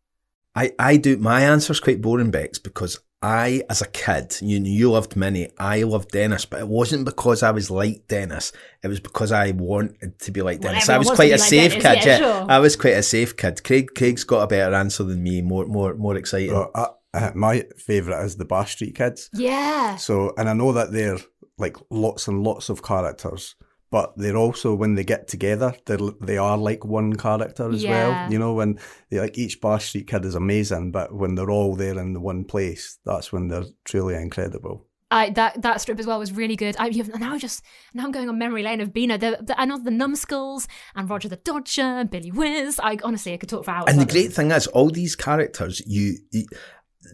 I, 0.55 0.73
I 0.79 0.97
do. 0.97 1.17
My 1.19 1.43
answer's 1.43 1.81
quite 1.81 2.01
boring, 2.01 2.31
Bex, 2.31 2.59
because 2.59 3.01
I, 3.27 3.63
as 3.69 3.83
a 3.83 3.87
kid, 3.89 4.37
you 4.41 4.59
you 4.63 4.91
loved 4.93 5.17
Minnie, 5.17 5.49
I 5.59 5.83
loved 5.83 6.11
Dennis, 6.13 6.45
but 6.45 6.61
it 6.61 6.69
wasn't 6.69 7.05
because 7.05 7.43
I 7.43 7.51
was 7.51 7.71
like 7.71 8.07
Dennis. 8.09 8.53
It 8.85 8.89
was 8.89 9.01
because 9.01 9.33
I 9.33 9.51
wanted 9.51 10.19
to 10.21 10.31
be 10.31 10.43
like 10.43 10.61
Well, 10.63 10.73
Dennis. 10.73 10.89
I 10.89 10.99
was 10.99 11.11
quite 11.11 11.31
a 11.33 11.39
like 11.39 11.41
safe 11.55 11.73
Dennis, 11.73 11.85
kid. 11.85 12.07
yeah, 12.07 12.19
Yeah, 12.19 12.19
sure. 12.19 12.47
I 12.51 12.59
was 12.61 12.77
quite 12.77 12.97
a 12.97 13.03
safe 13.03 13.37
kid. 13.37 13.65
Craig 13.65 13.87
Craig's 13.97 14.25
got 14.25 14.43
a 14.43 14.47
better 14.47 14.75
answer 14.75 15.03
than 15.05 15.23
me. 15.23 15.43
More 15.43 15.67
more 15.67 15.95
more 15.95 16.17
exciting. 16.17 16.53
Well, 16.55 16.71
uh, 16.75 16.89
uh, 17.15 17.31
my 17.35 17.65
favourite 17.79 18.23
is 18.25 18.37
the 18.37 18.45
Bash 18.45 18.73
Street 18.77 18.95
Kids. 18.95 19.31
Yeah. 19.33 19.97
So, 19.97 20.35
and 20.39 20.49
I 20.49 20.53
know 20.53 20.73
that 20.73 20.93
they're 20.93 21.19
like 21.59 21.77
lots 21.91 22.29
and 22.29 22.45
lots 22.45 22.69
of 22.69 22.83
characters, 22.83 23.55
but 23.91 24.13
they're 24.17 24.37
also 24.37 24.75
when 24.75 24.95
they 24.95 25.05
get 25.05 25.29
together, 25.29 25.75
they 25.87 25.97
they 26.21 26.39
are 26.39 26.59
like 26.59 26.85
one 26.85 27.15
character 27.15 27.71
as 27.71 27.83
Yeah. 27.83 27.91
well. 27.91 28.33
You 28.33 28.39
know, 28.39 28.55
when 28.55 28.79
they 29.11 29.21
like 29.21 29.39
each 29.39 29.61
Bash 29.61 29.87
Street 29.89 30.07
Kid 30.09 30.25
is 30.25 30.35
amazing, 30.35 30.91
but 30.93 31.15
when 31.15 31.35
they're 31.35 31.51
all 31.51 31.77
there 31.77 31.99
in 31.99 32.13
the 32.13 32.21
one 32.21 32.45
place, 32.45 32.99
that's 33.05 33.33
when 33.33 33.49
they're 33.49 33.65
truly 33.85 34.15
incredible. 34.15 34.87
I 35.09 35.31
that 35.31 35.63
that 35.63 35.81
strip 35.81 36.01
as 36.01 36.07
well 36.07 36.19
was 36.19 36.33
really 36.33 36.57
good. 36.57 36.75
I 36.81 36.89
you've, 36.89 37.17
now 37.17 37.39
just 37.39 37.63
now 37.95 38.05
I'm 38.05 38.11
going 38.11 38.29
on 38.29 38.39
memory 38.39 38.65
lane 38.65 38.81
of 38.81 38.93
Beano. 38.93 39.17
The, 39.17 39.39
the, 39.41 39.61
I 39.61 39.65
know 39.65 39.79
the 39.79 39.93
Numbskulls 39.93 40.67
and 40.97 41.09
Roger 41.09 41.29
the 41.29 41.37
Dodger, 41.37 41.83
and 41.83 42.11
Billy 42.11 42.33
Whiz. 42.33 42.81
I 42.83 42.99
honestly 43.05 43.33
I 43.33 43.37
could 43.37 43.49
talk 43.49 43.65
for 43.65 43.71
hours. 43.71 43.85
And 43.89 44.01
the 44.01 44.05
great 44.05 44.27
this. 44.29 44.37
thing 44.37 44.51
is, 44.51 44.67
all 44.67 44.91
these 44.91 45.15
characters, 45.15 45.81
you, 45.87 46.17
you 46.33 46.47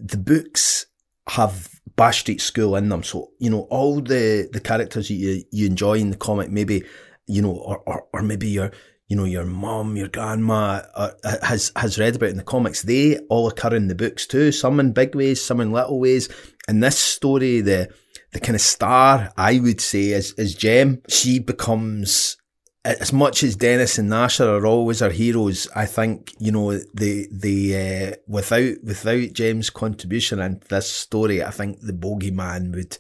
the 0.01 0.17
books 0.17 0.87
have 1.29 1.69
Bash 1.97 2.21
Street 2.21 2.41
School 2.41 2.77
in 2.77 2.89
them. 2.89 3.03
So, 3.03 3.31
you 3.39 3.51
know, 3.51 3.63
all 3.71 4.01
the, 4.01 4.49
the 4.53 4.61
characters 4.61 5.11
you, 5.11 5.43
you 5.51 5.67
enjoy 5.67 5.99
in 5.99 6.11
the 6.11 6.17
comic, 6.17 6.51
maybe, 6.51 6.85
you 7.27 7.43
know, 7.43 7.53
or, 7.53 7.83
or, 7.87 8.07
or 8.13 8.23
maybe 8.23 8.49
your, 8.49 8.73
you 9.09 9.17
know, 9.17 9.25
your 9.25 9.45
mum, 9.45 9.97
your 9.97 10.09
grandma 10.09 10.83
uh, 10.95 11.11
has, 11.43 11.71
has 11.77 11.99
read 11.99 12.17
about 12.17 12.31
in 12.31 12.39
the 12.39 12.43
comics. 12.43 12.83
They 12.83 13.19
all 13.29 13.49
occur 13.49 13.75
in 13.75 13.89
the 13.89 13.95
books 13.95 14.27
too. 14.27 14.53
Some 14.53 14.81
in 14.81 14.93
big 14.93 15.15
ways, 15.15 15.45
some 15.45 15.61
in 15.61 15.71
little 15.73 16.01
ways. 16.01 16.29
And 16.67 16.83
this 16.83 16.99
story, 16.99 17.61
the, 17.61 17.93
the 18.33 18.41
kind 18.41 18.57
of 18.57 18.63
star, 18.63 19.33
I 19.37 19.61
would 19.61 19.81
say, 19.81 20.11
is, 20.11 20.33
is 20.35 20.55
Jem. 20.55 21.03
She 21.09 21.39
becomes 21.39 22.39
as 22.85 23.13
much 23.13 23.43
as 23.43 23.55
Dennis 23.55 23.99
and 23.99 24.11
Gnasher 24.11 24.61
are 24.61 24.67
always 24.67 25.03
our 25.03 25.11
heroes, 25.11 25.69
I 25.75 25.87
think 25.87 26.35
you 26.39 26.51
know 26.51 26.73
the 26.73 27.29
the 27.31 27.77
uh, 27.77 28.17
without 28.27 28.83
without 28.83 29.33
James' 29.33 29.71
contribution 29.71 30.41
and 30.41 30.61
this 30.63 30.91
story, 30.91 31.43
I 31.43 31.51
think 31.51 31.81
the 31.81 31.93
bogeyman 31.93 32.75
would 32.75 32.99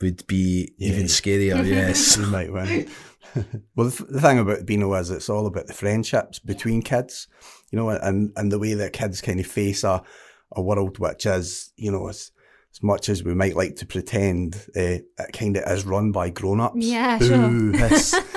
would 0.00 0.26
be 0.26 0.72
even 0.78 1.04
scarier. 1.04 1.66
yes, 1.66 2.16
you 2.16 2.26
might 2.26 2.52
win. 2.52 2.88
well, 3.74 3.88
the, 3.88 3.96
th- 3.96 4.10
the 4.10 4.20
thing 4.20 4.38
about 4.38 4.66
Beano 4.66 4.94
is 4.94 5.10
it's 5.10 5.28
all 5.28 5.46
about 5.46 5.66
the 5.66 5.74
friendships 5.74 6.38
between 6.38 6.82
kids, 6.82 7.26
you 7.70 7.78
know, 7.78 7.88
and, 7.88 8.32
and 8.36 8.52
the 8.52 8.58
way 8.58 8.74
that 8.74 8.92
kids 8.92 9.20
kind 9.20 9.40
of 9.40 9.46
face 9.46 9.84
a, 9.84 10.02
a 10.52 10.62
world 10.62 10.98
which 10.98 11.26
is, 11.26 11.72
you 11.76 11.90
know, 11.90 12.08
as, 12.08 12.30
as 12.72 12.82
much 12.82 13.08
as 13.08 13.24
we 13.24 13.34
might 13.34 13.56
like 13.56 13.76
to 13.76 13.86
pretend, 13.86 14.56
uh, 14.76 14.98
it 14.98 15.06
kind 15.32 15.56
of 15.56 15.64
is 15.70 15.84
run 15.84 16.12
by 16.12 16.30
grown 16.30 16.60
ups. 16.60 16.76
Yeah, 16.78 17.18
sure. 17.18 17.72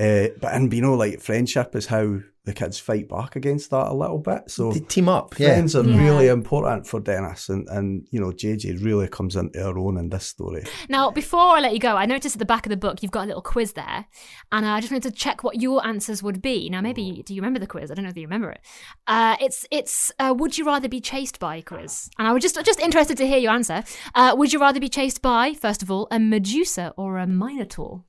uh, 0.00 0.28
but 0.40 0.54
in 0.54 0.68
Beano, 0.68 0.94
like, 0.94 1.20
friendship 1.20 1.74
is 1.76 1.86
how 1.86 2.18
the 2.46 2.52
kids 2.52 2.78
fight 2.78 3.08
back 3.08 3.36
against 3.36 3.70
that 3.70 3.86
a 3.90 3.94
little 3.94 4.18
bit. 4.18 4.50
So 4.50 4.70
they 4.70 4.80
team 4.80 5.08
up. 5.08 5.38
Yeah, 5.40 5.54
friends 5.54 5.74
are 5.74 5.82
Yeah. 5.82 5.98
really 5.98 6.28
important 6.28 6.86
for 6.86 7.00
Dennis, 7.00 7.48
and, 7.48 7.66
and, 7.70 8.06
you 8.10 8.20
know, 8.20 8.32
JJ 8.32 8.84
really 8.84 9.08
comes 9.08 9.34
into 9.34 9.58
her 9.60 9.78
own 9.78 9.96
in 9.96 10.10
this 10.10 10.26
story. 10.26 10.64
Now, 10.90 11.10
before 11.10 11.40
I 11.40 11.60
let 11.60 11.72
you 11.72 11.78
go, 11.78 11.96
I 11.96 12.04
noticed 12.04 12.34
at 12.36 12.38
the 12.38 12.44
back 12.44 12.66
of 12.66 12.70
the 12.70 12.76
book 12.76 13.02
you've 13.02 13.12
got 13.12 13.24
a 13.24 13.28
little 13.28 13.40
quiz 13.40 13.72
there, 13.72 14.04
and 14.52 14.66
I 14.66 14.80
just 14.80 14.92
wanted 14.92 15.10
to 15.10 15.18
check 15.18 15.42
what 15.42 15.62
your 15.62 15.86
answers 15.86 16.22
would 16.22 16.42
be. 16.42 16.68
Now, 16.68 16.82
maybe 16.82 17.22
do 17.24 17.32
you 17.34 17.40
remember 17.40 17.60
the 17.60 17.66
quiz? 17.66 17.90
I 17.90 17.94
don't 17.94 18.04
know 18.04 18.10
if 18.10 18.16
you 18.18 18.24
remember 18.26 18.50
it. 18.50 18.60
Uh, 19.06 19.36
it's 19.40 19.66
it's 19.70 20.12
uh, 20.18 20.34
would 20.36 20.58
you 20.58 20.66
rather 20.66 20.86
be 20.88 21.00
chased 21.00 21.38
by 21.40 21.62
quiz, 21.62 22.10
and 22.18 22.28
I 22.28 22.32
was 22.34 22.42
just 22.42 22.62
just 22.62 22.78
interested 22.80 23.16
to 23.16 23.26
hear 23.26 23.38
your 23.38 23.52
answer. 23.52 23.84
Uh, 24.14 24.34
would 24.36 24.52
you 24.52 24.60
rather 24.60 24.80
be 24.80 24.90
chased 24.90 25.22
by 25.22 25.54
first 25.54 25.82
of 25.82 25.90
all 25.90 26.08
a 26.10 26.18
Medusa 26.18 26.92
or 26.98 27.16
a 27.16 27.26
Minotaur? 27.26 28.04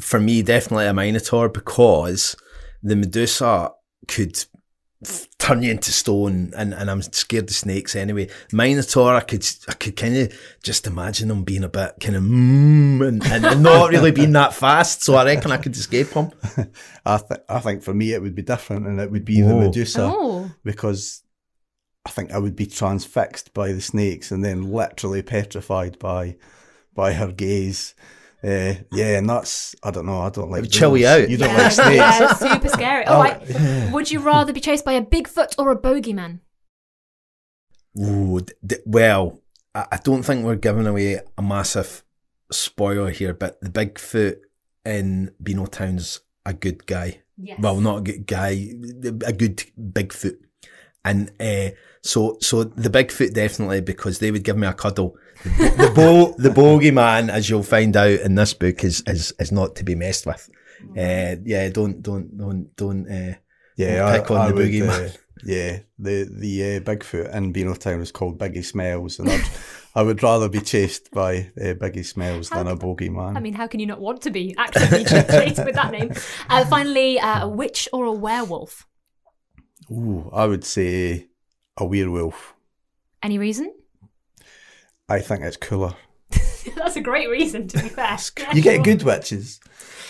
For 0.00 0.20
me, 0.20 0.42
definitely 0.42 0.86
a 0.86 0.94
Minotaur 0.94 1.48
because 1.48 2.36
the 2.82 2.96
Medusa 2.96 3.70
could 4.08 4.36
f- 5.04 5.28
turn 5.38 5.62
you 5.62 5.70
into 5.70 5.92
stone, 5.92 6.52
and, 6.56 6.74
and 6.74 6.90
I'm 6.90 7.02
scared 7.02 7.44
of 7.48 7.54
snakes 7.54 7.94
anyway. 7.94 8.28
Minotaur, 8.52 9.14
I 9.14 9.20
could 9.20 9.46
I 9.68 9.72
could 9.74 9.96
kind 9.96 10.16
of 10.16 10.38
just 10.62 10.86
imagine 10.86 11.28
them 11.28 11.44
being 11.44 11.64
a 11.64 11.68
bit 11.68 11.94
kind 12.00 12.16
of 12.16 12.22
mm, 12.22 13.06
and, 13.06 13.24
and, 13.26 13.44
and 13.46 13.62
not 13.62 13.90
really 13.90 14.10
being 14.10 14.32
that 14.32 14.54
fast. 14.54 15.02
So 15.02 15.14
I 15.14 15.24
reckon 15.24 15.52
I 15.52 15.58
could 15.58 15.76
escape 15.76 16.08
them. 16.08 16.32
I, 17.06 17.18
th- 17.18 17.40
I 17.48 17.60
think 17.60 17.82
for 17.82 17.94
me 17.94 18.12
it 18.12 18.22
would 18.22 18.34
be 18.34 18.42
different, 18.42 18.86
and 18.86 19.00
it 19.00 19.10
would 19.10 19.24
be 19.24 19.40
the 19.40 19.54
Medusa 19.54 20.10
Oh, 20.12 20.50
because 20.64 21.22
I 22.06 22.10
think 22.10 22.32
I 22.32 22.38
would 22.38 22.56
be 22.56 22.66
transfixed 22.66 23.54
by 23.54 23.72
the 23.72 23.80
snakes 23.80 24.30
and 24.30 24.44
then 24.44 24.72
literally 24.72 25.22
petrified 25.22 25.98
by 25.98 26.36
by 26.94 27.12
her 27.14 27.32
gaze. 27.32 27.94
Uh, 28.44 28.74
yeah, 28.92 29.16
and 29.18 29.28
that's 29.30 29.74
I 29.82 29.90
don't 29.90 30.04
know. 30.04 30.20
I 30.20 30.28
don't 30.28 30.50
like 30.50 30.60
would 30.62 30.70
chill 30.70 30.96
you 30.98 31.06
out. 31.06 31.30
You 31.30 31.38
don't 31.38 31.48
yeah, 31.50 31.56
like 31.62 31.72
snakes. 31.72 31.94
yeah, 31.96 32.32
super 32.34 32.68
scary. 32.68 33.06
All 33.06 33.20
Oh, 33.20 33.22
right. 33.22 33.90
Would 33.92 34.10
you 34.10 34.20
rather 34.20 34.52
be 34.52 34.60
chased 34.60 34.84
by 34.84 34.92
a 34.92 35.02
Bigfoot 35.02 35.54
or 35.58 35.70
a 35.70 35.76
bogeyman? 35.80 36.40
Ooh, 37.98 38.40
d- 38.40 38.52
d- 38.66 38.76
well, 38.84 39.40
I, 39.74 39.86
I 39.92 39.96
don't 40.02 40.22
think 40.24 40.44
we're 40.44 40.56
giving 40.56 40.86
away 40.86 41.20
a 41.38 41.42
massive 41.42 42.02
spoiler 42.50 43.10
here, 43.10 43.32
but 43.32 43.60
the 43.60 43.70
Bigfoot 43.70 44.36
in 44.84 45.30
Beano 45.42 45.66
Town's 45.66 46.20
a 46.44 46.52
good 46.52 46.86
guy. 46.86 47.22
Yes. 47.38 47.58
Well, 47.60 47.80
not 47.80 47.98
a 47.98 48.02
good 48.02 48.26
guy, 48.26 48.50
a 49.24 49.32
good 49.32 49.62
Bigfoot. 49.80 50.36
And 51.04 51.30
uh, 51.40 51.70
so, 52.02 52.38
so 52.40 52.64
the 52.64 52.88
Bigfoot 52.88 53.34
definitely 53.34 53.80
because 53.82 54.18
they 54.18 54.30
would 54.30 54.44
give 54.44 54.56
me 54.56 54.66
a 54.66 54.72
cuddle. 54.72 55.16
The, 55.44 55.74
the 55.76 55.92
bo- 55.94 56.34
the 56.38 56.48
bogeyman, 56.48 57.28
as 57.28 57.50
you'll 57.50 57.62
find 57.62 57.94
out 57.96 58.20
in 58.20 58.34
this 58.34 58.54
book, 58.54 58.82
is 58.84 59.02
is 59.06 59.32
is 59.38 59.52
not 59.52 59.76
to 59.76 59.84
be 59.84 59.94
messed 59.94 60.24
with. 60.26 60.48
Uh, 60.96 61.36
yeah, 61.44 61.68
don't 61.68 62.02
don't 62.02 62.36
don't 62.38 62.74
don't. 62.76 63.06
Uh, 63.10 63.34
Yeah, 63.76 64.16
Pick 64.18 64.30
on 64.30 64.48
the 64.48 64.54
would, 64.54 64.68
boogeyman. 64.70 65.08
uh, 65.08 65.16
yeah, 65.44 65.78
the 65.98 66.28
the 66.30 66.76
uh, 66.76 66.80
Bigfoot 66.80 67.34
in 67.34 67.52
Beano 67.52 67.74
Town 67.74 68.00
is 68.00 68.12
called 68.12 68.38
Biggie 68.38 68.64
Smells, 68.64 69.18
and 69.18 69.28
I'd, 69.28 69.44
I 69.94 70.02
would 70.02 70.22
rather 70.22 70.48
be 70.48 70.60
chased 70.60 71.10
by 71.10 71.50
uh, 71.60 71.74
Biggie 71.74 72.06
Smells 72.06 72.48
than 72.48 72.66
a 72.68 72.76
bogeyman. 72.76 73.36
I 73.36 73.40
mean, 73.40 73.54
how 73.54 73.66
can 73.66 73.80
you 73.80 73.86
not 73.86 74.00
want 74.00 74.22
to 74.22 74.30
be 74.30 74.54
actively 74.56 75.04
chased 75.38 75.64
with 75.64 75.74
that 75.74 75.90
name? 75.92 76.12
Uh, 76.48 76.64
finally, 76.66 77.18
uh, 77.18 77.44
a 77.44 77.48
witch 77.48 77.88
or 77.92 78.04
a 78.06 78.12
werewolf? 78.12 78.86
Ooh, 79.90 80.30
I 80.32 80.46
would 80.46 80.64
say 80.64 81.28
a 81.76 81.84
werewolf. 81.84 82.54
Any 83.22 83.38
reason? 83.38 83.72
I 85.08 85.20
think 85.20 85.42
it's 85.42 85.56
cooler. 85.56 85.94
That's 86.76 86.96
a 86.96 87.00
great 87.00 87.28
reason, 87.28 87.68
to 87.68 87.82
be 87.82 87.88
fair. 87.88 88.18
You 88.52 88.62
get 88.62 88.84
good 88.84 89.02
witches. 89.02 89.60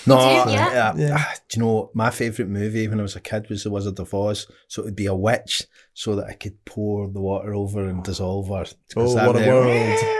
No, 0.07 0.19
Do 0.45 0.51
you? 0.51 0.57
Yeah. 0.57 0.93
uh, 1.15 1.17
ah, 1.19 1.35
do 1.49 1.59
you 1.59 1.65
know 1.65 1.91
my 1.95 2.11
favourite 2.11 2.51
movie 2.51 2.87
when 2.89 2.99
I 3.01 3.03
was 3.03 3.17
a 3.17 3.21
kid 3.21 3.49
was 3.49 3.65
The 3.65 3.71
Wizard 3.71 3.99
of 4.01 4.13
Oz? 4.13 4.47
So 4.69 4.83
it 4.83 4.87
would 4.87 4.97
be 4.97 5.07
a 5.07 5.15
witch, 5.15 5.63
so 5.95 6.17
that 6.17 6.27
I 6.27 6.35
could 6.35 6.63
pour 6.65 7.09
the 7.11 7.21
water 7.21 7.55
over 7.55 7.87
and 7.87 8.03
dissolve 8.05 8.49
her. 8.49 8.65
'Cause 8.65 8.75
Oh, 8.97 9.15
that 9.15 9.27
what 9.27 9.37
a 9.37 9.39
there- 9.41 9.55
world! 9.55 9.99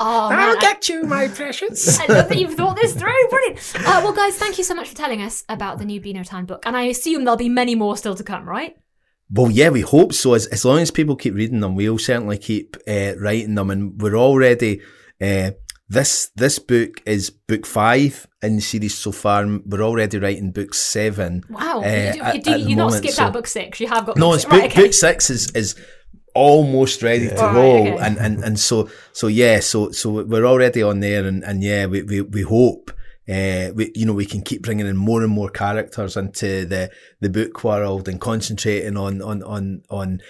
Oh, 0.00 0.28
man, 0.30 0.38
I'll 0.40 0.56
I- 0.58 0.60
get 0.60 0.88
you, 0.88 1.04
my 1.04 1.28
precious. 1.28 2.00
I 2.00 2.06
love 2.06 2.28
that 2.28 2.38
you've 2.38 2.54
thought 2.54 2.74
this 2.76 2.92
through. 2.92 3.28
Brilliant. 3.30 3.60
Uh, 3.76 4.00
well, 4.02 4.12
guys, 4.12 4.36
thank 4.36 4.58
you 4.58 4.64
so 4.64 4.74
much 4.74 4.88
for 4.88 4.96
telling 4.96 5.22
us 5.22 5.44
about 5.48 5.78
the 5.78 5.84
new 5.84 6.00
Beano 6.00 6.24
Time 6.24 6.44
book. 6.44 6.64
And 6.66 6.76
I 6.76 6.82
assume 6.84 7.22
there'll 7.24 7.36
be 7.36 7.48
many 7.48 7.76
more 7.76 7.96
still 7.96 8.16
to 8.16 8.24
come, 8.24 8.48
right? 8.48 8.76
Well, 9.30 9.52
yeah, 9.52 9.68
we 9.70 9.82
hope 9.82 10.12
so. 10.12 10.34
As, 10.34 10.46
as 10.46 10.64
long 10.64 10.80
as 10.80 10.90
people 10.90 11.14
keep 11.14 11.34
reading 11.34 11.60
them, 11.60 11.76
we'll 11.76 11.98
certainly 11.98 12.36
keep 12.36 12.76
uh, 12.88 13.12
writing 13.20 13.54
them. 13.54 13.70
And 13.70 14.00
we're 14.02 14.16
already 14.16 14.80
uh, 15.20 15.52
this 15.88 16.30
this 16.36 16.58
book 16.58 17.02
is 17.06 17.30
book 17.30 17.66
five 17.66 18.26
in 18.42 18.56
the 18.56 18.62
series 18.62 18.94
so 18.96 19.12
far. 19.12 19.46
We're 19.66 19.82
already 19.82 20.18
writing 20.18 20.50
book 20.50 20.74
seven. 20.74 21.42
Wow. 21.50 21.82
uh, 21.82 21.86
you, 21.86 22.12
do, 22.14 22.20
at- 22.22 22.34
you, 22.36 22.42
do, 22.42 22.50
the 22.52 22.58
you 22.60 22.76
not 22.76 22.84
moment, 22.86 23.02
skipped 23.02 23.14
so- 23.16 23.24
out 23.24 23.32
book 23.32 23.46
six. 23.46 23.80
You 23.80 23.88
have 23.88 24.06
got 24.06 24.16
No, 24.16 24.32
it's 24.34 24.44
book, 24.44 24.52
Right, 24.60 24.70
okay. 24.70 24.82
book 24.84 24.92
six 24.94 25.30
is 25.30 25.50
is 25.52 25.74
almost 26.34 27.02
ready 27.02 27.28
to 27.28 27.34
Yeah. 27.34 27.44
Right, 27.46 27.54
roll, 27.54 27.88
okay. 27.94 27.98
and, 28.06 28.16
and 28.18 28.44
and 28.44 28.58
so 28.58 28.88
so 29.12 29.26
yeah, 29.28 29.60
so 29.60 29.90
so 29.92 30.22
we're 30.24 30.46
already 30.46 30.82
on 30.82 31.00
there, 31.00 31.24
and 31.26 31.44
and 31.44 31.62
yeah, 31.62 31.86
we 31.86 32.02
we, 32.02 32.20
we 32.22 32.42
hope. 32.42 32.90
Uh, 33.26 33.72
we, 33.74 33.90
you 33.94 34.04
know, 34.04 34.12
we 34.12 34.26
can 34.26 34.42
keep 34.42 34.62
bringing 34.62 34.86
in 34.86 34.96
more 34.96 35.22
and 35.22 35.32
more 35.32 35.48
characters 35.48 36.16
into 36.16 36.66
the, 36.66 36.90
the 37.20 37.30
book 37.30 37.64
world 37.64 38.06
and 38.06 38.20
concentrating 38.20 38.98
on, 38.98 39.22
on, 39.22 39.42
on, 39.42 39.82
on, 39.88 40.20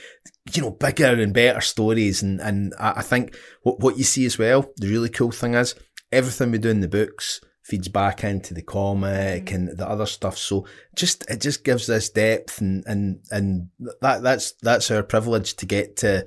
you 0.53 0.63
know, 0.63 0.71
bigger 0.71 1.07
and 1.07 1.35
better 1.35 1.61
stories. 1.61 2.23
And, 2.23 2.41
and 2.41 2.73
I, 2.79 2.95
I 2.97 3.03
think 3.03 3.37
what, 3.63 3.81
what 3.81 3.99
you 3.99 4.05
see 4.05 4.27
as 4.27 4.39
well, 4.39 4.71
the 4.77 4.89
really 4.89 5.09
cool 5.09 5.33
thing 5.33 5.55
is 5.55 5.75
everything 6.13 6.53
we 6.53 6.59
do 6.59 6.69
in 6.71 6.81
the 6.81 6.89
books 6.89 7.41
feeds 7.65 7.89
back 7.89 8.23
into 8.23 8.55
the 8.55 8.63
comic 8.63 9.51
and 9.51 9.77
the 9.77 9.89
other 9.89 10.07
stuff. 10.07 10.39
So 10.39 10.67
just, 10.95 11.29
it 11.29 11.41
just 11.41 11.65
gives 11.65 11.91
us 11.91 12.11
depth 12.11 12.61
and, 12.61 12.85
and, 12.87 13.21
and 13.31 13.71
that, 14.03 14.23
that's, 14.23 14.53
that's 14.63 14.91
our 14.93 15.03
privilege 15.03 15.55
to 15.57 15.67
get 15.67 15.97
to, 15.97 16.27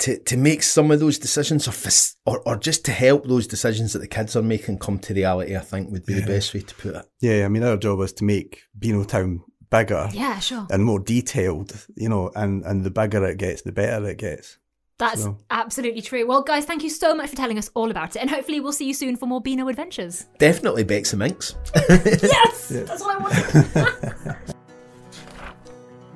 to, 0.00 0.18
to 0.24 0.36
make 0.36 0.62
some 0.62 0.90
of 0.90 1.00
those 1.00 1.18
decisions 1.18 1.66
or, 1.66 1.72
fas- 1.72 2.16
or 2.24 2.40
or 2.46 2.56
just 2.56 2.84
to 2.84 2.92
help 2.92 3.26
those 3.26 3.46
decisions 3.48 3.92
that 3.92 3.98
the 3.98 4.06
kids 4.06 4.36
are 4.36 4.42
making 4.42 4.78
come 4.78 4.98
to 5.00 5.14
reality, 5.14 5.56
I 5.56 5.60
think 5.60 5.90
would 5.90 6.06
be 6.06 6.14
the 6.14 6.26
best 6.26 6.54
way 6.54 6.60
to 6.60 6.74
put 6.76 6.94
it. 6.94 7.06
Yeah, 7.20 7.44
I 7.44 7.48
mean, 7.48 7.64
our 7.64 7.76
job 7.76 8.00
is 8.02 8.12
to 8.14 8.24
make 8.24 8.62
Beano 8.78 9.02
Town 9.04 9.40
bigger 9.70 10.08
Yeah, 10.12 10.38
sure. 10.38 10.66
and 10.70 10.84
more 10.84 11.00
detailed, 11.00 11.86
you 11.96 12.08
know, 12.08 12.30
and, 12.36 12.64
and 12.64 12.84
the 12.84 12.90
bigger 12.90 13.24
it 13.26 13.38
gets, 13.38 13.62
the 13.62 13.72
better 13.72 14.06
it 14.08 14.18
gets. 14.18 14.58
That's 14.98 15.22
So- 15.22 15.38
absolutely 15.50 16.02
true. 16.02 16.26
Well, 16.26 16.42
guys, 16.42 16.64
thank 16.64 16.82
you 16.82 16.90
so 16.90 17.14
much 17.14 17.30
for 17.30 17.36
telling 17.36 17.58
us 17.58 17.70
all 17.74 17.90
about 17.90 18.16
it. 18.16 18.20
And 18.20 18.30
hopefully 18.30 18.60
we'll 18.60 18.72
see 18.72 18.86
you 18.86 18.94
soon 18.94 19.16
for 19.16 19.26
more 19.26 19.40
Beano 19.40 19.68
adventures. 19.68 20.26
Definitely 20.38 20.84
Bex 20.84 21.12
and 21.12 21.20
Minx. 21.20 21.54
Yes! 21.88 22.68
That's 22.68 23.00
what 23.02 23.16
I 23.16 23.22
wanted. 23.22 24.36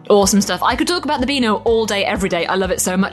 awesome 0.08 0.40
stuff. 0.40 0.62
I 0.62 0.74
could 0.76 0.88
talk 0.88 1.04
about 1.04 1.20
the 1.20 1.26
Beano 1.26 1.56
all 1.58 1.86
day, 1.86 2.04
every 2.04 2.28
day. 2.28 2.46
I 2.46 2.54
love 2.56 2.70
it 2.70 2.80
so 2.80 2.96
much. 2.96 3.12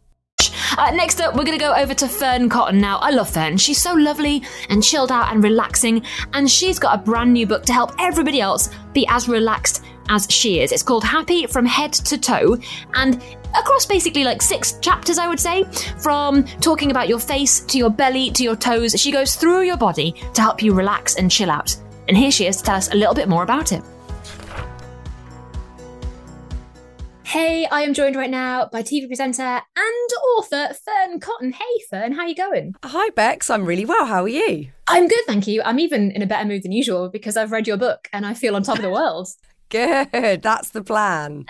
Uh, 0.77 0.91
next 0.91 1.19
up, 1.19 1.35
we're 1.35 1.43
going 1.43 1.57
to 1.57 1.63
go 1.63 1.73
over 1.73 1.93
to 1.93 2.05
Fearne 2.07 2.49
Cotton 2.49 2.79
now. 2.79 2.97
I 2.99 3.09
love 3.09 3.29
Fern. 3.29 3.57
She's 3.57 3.81
so 3.81 3.93
lovely 3.93 4.41
and 4.69 4.81
chilled 4.81 5.11
out 5.11 5.31
and 5.31 5.43
relaxing, 5.43 6.03
and 6.33 6.49
she's 6.49 6.79
got 6.79 6.99
a 6.99 7.01
brand 7.01 7.33
new 7.33 7.45
book 7.45 7.63
to 7.65 7.73
help 7.73 7.91
everybody 7.99 8.39
else 8.39 8.69
be 8.93 9.05
as 9.07 9.27
relaxed 9.27 9.83
as 10.09 10.27
she 10.29 10.61
is. 10.61 10.71
It's 10.71 10.83
called 10.83 11.03
Happy 11.03 11.45
from 11.45 11.65
Head 11.65 11.93
to 11.93 12.17
Toe, 12.17 12.57
and 12.93 13.21
across 13.57 13.85
basically 13.85 14.23
like 14.23 14.41
six 14.41 14.73
chapters, 14.79 15.17
I 15.17 15.27
would 15.27 15.39
say, 15.39 15.63
from 15.99 16.45
talking 16.61 16.91
about 16.91 17.09
your 17.09 17.19
face 17.19 17.59
to 17.61 17.77
your 17.77 17.89
belly 17.89 18.31
to 18.31 18.43
your 18.43 18.55
toes, 18.55 18.99
she 18.99 19.11
goes 19.11 19.35
through 19.35 19.63
your 19.63 19.77
body 19.77 20.15
to 20.33 20.41
help 20.41 20.61
you 20.61 20.73
relax 20.73 21.15
and 21.15 21.29
chill 21.29 21.51
out. 21.51 21.75
And 22.07 22.17
here 22.17 22.31
she 22.31 22.47
is 22.47 22.57
to 22.57 22.63
tell 22.63 22.75
us 22.75 22.91
a 22.91 22.95
little 22.95 23.13
bit 23.13 23.27
more 23.27 23.43
about 23.43 23.71
it. 23.71 23.83
Hey, 27.31 27.65
I 27.65 27.83
am 27.83 27.93
joined 27.93 28.17
right 28.17 28.29
now 28.29 28.67
by 28.73 28.83
TV 28.83 29.07
presenter 29.07 29.41
and 29.41 30.09
author 30.35 30.75
Fearne 30.85 31.21
Cotton. 31.21 31.53
Hey, 31.53 31.83
Fearne, 31.89 32.11
how 32.11 32.23
are 32.23 32.27
you 32.27 32.35
going? 32.35 32.75
Hi, 32.83 33.09
Bex. 33.11 33.49
I'm 33.49 33.63
really 33.63 33.85
well. 33.85 34.05
How 34.05 34.23
are 34.23 34.27
you? 34.27 34.67
I'm 34.85 35.07
good, 35.07 35.21
thank 35.27 35.47
you. 35.47 35.61
I'm 35.63 35.79
even 35.79 36.11
in 36.11 36.21
a 36.21 36.27
better 36.27 36.45
mood 36.45 36.63
than 36.63 36.73
usual 36.73 37.07
because 37.07 37.37
I've 37.37 37.53
read 37.53 37.67
your 37.67 37.77
book 37.77 38.09
and 38.11 38.25
I 38.25 38.33
feel 38.33 38.53
on 38.57 38.63
top 38.63 38.79
of 38.79 38.81
the 38.81 38.89
world. 38.89 39.29
Good. 39.69 40.41
That's 40.41 40.71
the 40.71 40.83
plan. 40.83 41.45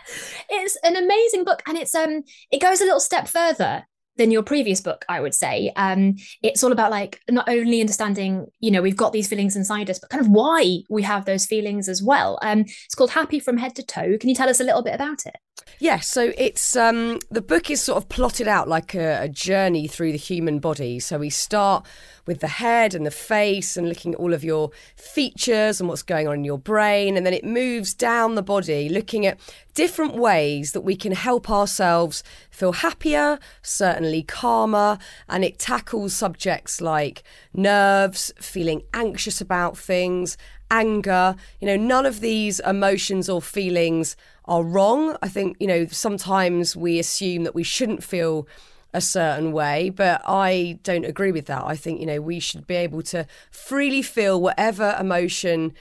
It's 0.52 0.78
an 0.84 0.98
amazing 0.98 1.46
book 1.46 1.64
and 1.66 1.76
it's 1.76 1.96
um 1.96 2.22
it 2.52 2.62
goes 2.62 2.80
a 2.80 2.84
little 2.84 3.00
step 3.00 3.28
further 3.28 3.88
than 4.18 4.30
your 4.30 4.44
previous 4.44 4.82
book, 4.82 5.04
I 5.10 5.20
would 5.20 5.34
say. 5.34 5.74
Um 5.76 6.18
it's 6.44 6.64
all 6.64 6.72
about 6.72 6.92
like 6.92 7.22
not 7.28 7.50
only 7.50 7.82
understanding, 7.82 8.46
you 8.60 8.70
know, 8.70 8.84
we've 8.84 8.96
got 8.96 9.14
these 9.14 9.28
feelings 9.28 9.56
inside 9.56 9.90
us, 9.90 9.98
but 9.98 10.12
kind 10.12 10.22
of 10.24 10.30
why 10.30 10.82
we 10.92 11.02
have 11.02 11.26
those 11.26 11.48
feelings 11.48 11.90
as 11.90 12.04
well. 12.04 12.38
Um 12.44 12.60
it's 12.60 12.94
called 12.94 13.10
Happy 13.10 13.40
from 13.40 13.58
Head 13.58 13.76
to 13.78 13.84
Toe. 13.84 14.20
Can 14.20 14.30
you 14.30 14.36
tell 14.36 14.50
us 14.50 14.60
a 14.60 14.64
little 14.64 14.84
bit 14.84 14.94
about 14.94 15.26
it? 15.26 15.38
Yeah, 15.80 16.00
so 16.00 16.32
it's 16.38 16.75
um 16.75 17.20
the 17.32 17.41
book 17.41 17.72
is 17.72 17.82
sort 17.82 17.98
of 17.98 18.08
plotted 18.08 18.48
out 18.48 18.68
like 18.68 18.94
a, 18.94 19.24
a 19.24 19.27
journey 19.30 19.88
through 19.88 20.12
the 20.12 20.18
human 20.18 20.60
body. 20.60 21.00
So 21.00 21.18
we 21.18 21.30
start 21.30 21.86
with 22.27 22.39
the 22.39 22.48
head 22.48 22.94
and 22.94 23.06
the 23.06 23.12
face 23.12 23.75
and 23.75 23.89
looking 23.89 24.13
at 24.13 24.20
all 24.20 24.34
of 24.34 24.44
your 24.44 24.70
features 24.96 25.80
and 25.80 25.89
what's 25.89 26.03
going 26.03 26.27
on 26.27 26.36
in 26.36 26.44
your 26.44 26.60
brain 26.60 27.18
and 27.18 27.25
then 27.25 27.34
it 27.34 27.44
moves 27.44 27.96
down 27.96 28.36
the 28.36 28.44
body 28.44 28.89
looking 28.89 29.25
at 29.25 29.39
different 29.74 30.15
ways 30.15 30.74
that 30.74 30.82
we 30.82 30.96
can 30.96 31.13
help 31.13 31.50
ourselves 31.50 32.24
feel 32.50 32.74
happier, 32.74 33.39
certainly 33.62 34.22
calmer, 34.22 34.98
and 35.30 35.44
it 35.44 35.58
tackles 35.58 36.15
subjects 36.15 36.82
like 36.82 37.24
nerves, 37.53 38.32
feeling 38.39 38.84
anxious 38.94 39.41
about 39.41 39.77
things, 39.77 40.38
anger. 40.72 41.36
You 41.60 41.68
know, 41.68 41.78
none 41.78 42.08
of 42.08 42.22
these 42.22 42.60
emotions 42.62 43.30
or 43.30 43.42
feelings 43.42 44.16
are 44.46 44.63
wrong. 44.63 45.18
I 45.22 45.28
think, 45.28 45.58
you 45.60 45.68
know, 45.68 45.86
sometimes 45.86 46.75
we 46.75 46.98
assume 46.98 47.44
that 47.44 47.54
we 47.54 47.63
shouldn't 47.63 48.04
feel 48.04 48.48
a 48.94 49.01
certain 49.01 49.51
way, 49.51 49.90
but 49.90 50.22
I 50.25 50.80
don't 50.84 51.06
agree 51.06 51.32
with 51.32 51.46
that. 51.46 51.63
I 51.63 51.75
think, 51.75 52.00
you 52.00 52.06
know, 52.06 52.20
we 52.20 52.40
should 52.40 52.66
be 52.66 52.75
able 52.75 53.04
to 53.04 53.28
freely 53.51 54.01
feel 54.01 54.42
whatever 54.42 54.98
emotion 55.00 55.74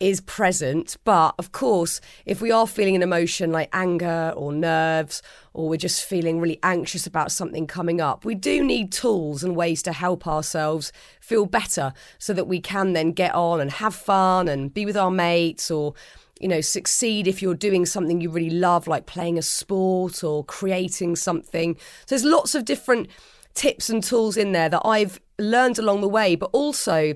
is 0.00 0.20
present. 0.20 0.96
But 1.04 1.34
of 1.38 1.52
course, 1.52 2.00
if 2.26 2.40
we 2.40 2.50
are 2.50 2.66
feeling 2.66 2.96
an 2.96 3.02
emotion 3.02 3.52
like 3.52 3.68
anger 3.72 4.32
or 4.36 4.52
nerves, 4.52 5.22
or 5.52 5.68
we're 5.68 5.76
just 5.76 6.04
feeling 6.04 6.40
really 6.40 6.58
anxious 6.62 7.06
about 7.06 7.32
something 7.32 7.66
coming 7.66 8.00
up, 8.00 8.24
we 8.24 8.34
do 8.34 8.62
need 8.62 8.92
tools 8.92 9.42
and 9.42 9.56
ways 9.56 9.82
to 9.82 9.92
help 9.92 10.26
ourselves 10.26 10.92
feel 11.20 11.46
better 11.46 11.92
so 12.18 12.32
that 12.32 12.46
we 12.46 12.60
can 12.60 12.92
then 12.92 13.12
get 13.12 13.34
on 13.34 13.60
and 13.60 13.70
have 13.72 13.94
fun 13.94 14.48
and 14.48 14.72
be 14.72 14.86
with 14.86 14.96
our 14.96 15.10
mates 15.10 15.70
or 15.70 15.94
you 16.40 16.48
know, 16.48 16.60
succeed 16.60 17.26
if 17.26 17.42
you're 17.42 17.54
doing 17.54 17.84
something 17.84 18.20
you 18.20 18.30
really 18.30 18.50
love, 18.50 18.86
like 18.86 19.06
playing 19.06 19.38
a 19.38 19.42
sport 19.42 20.22
or 20.22 20.44
creating 20.44 21.16
something. 21.16 21.76
So 22.06 22.14
there's 22.14 22.24
lots 22.24 22.54
of 22.54 22.64
different 22.64 23.08
tips 23.54 23.90
and 23.90 24.02
tools 24.02 24.36
in 24.36 24.52
there 24.52 24.68
that 24.68 24.82
I've 24.84 25.20
learned 25.38 25.80
along 25.80 26.00
the 26.00 26.08
way, 26.08 26.36
but 26.36 26.50
also 26.52 27.14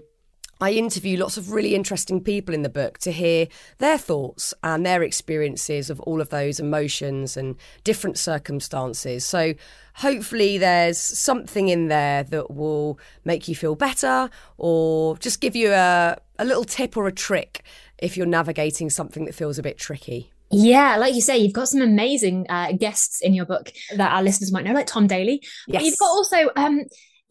I 0.62 0.70
interview 0.70 1.18
lots 1.18 1.36
of 1.36 1.50
really 1.50 1.74
interesting 1.74 2.22
people 2.22 2.54
in 2.54 2.62
the 2.62 2.68
book 2.68 2.98
to 2.98 3.10
hear 3.10 3.48
their 3.78 3.98
thoughts 3.98 4.54
and 4.62 4.86
their 4.86 5.02
experiences 5.02 5.90
of 5.90 5.98
all 6.02 6.20
of 6.20 6.28
those 6.28 6.60
emotions 6.60 7.36
and 7.36 7.56
different 7.82 8.16
circumstances. 8.16 9.26
So, 9.26 9.54
hopefully, 9.94 10.58
there's 10.58 10.98
something 10.98 11.68
in 11.68 11.88
there 11.88 12.22
that 12.22 12.52
will 12.52 13.00
make 13.24 13.48
you 13.48 13.56
feel 13.56 13.74
better 13.74 14.30
or 14.56 15.16
just 15.18 15.40
give 15.40 15.56
you 15.56 15.72
a, 15.72 16.16
a 16.38 16.44
little 16.44 16.64
tip 16.64 16.96
or 16.96 17.08
a 17.08 17.12
trick 17.12 17.64
if 17.98 18.16
you're 18.16 18.24
navigating 18.24 18.88
something 18.88 19.24
that 19.24 19.34
feels 19.34 19.58
a 19.58 19.62
bit 19.64 19.78
tricky. 19.78 20.30
Yeah, 20.52 20.96
like 20.96 21.16
you 21.16 21.22
say, 21.22 21.38
you've 21.38 21.54
got 21.54 21.70
some 21.70 21.82
amazing 21.82 22.46
uh, 22.48 22.70
guests 22.70 23.20
in 23.20 23.34
your 23.34 23.46
book 23.46 23.72
that 23.96 24.12
our 24.12 24.22
listeners 24.22 24.52
might 24.52 24.64
know, 24.64 24.74
like 24.74 24.86
Tom 24.86 25.08
Daley. 25.08 25.42
Yes. 25.66 25.80
But 25.80 25.84
you've 25.84 25.98
got 25.98 26.10
also 26.10 26.50
um, 26.54 26.82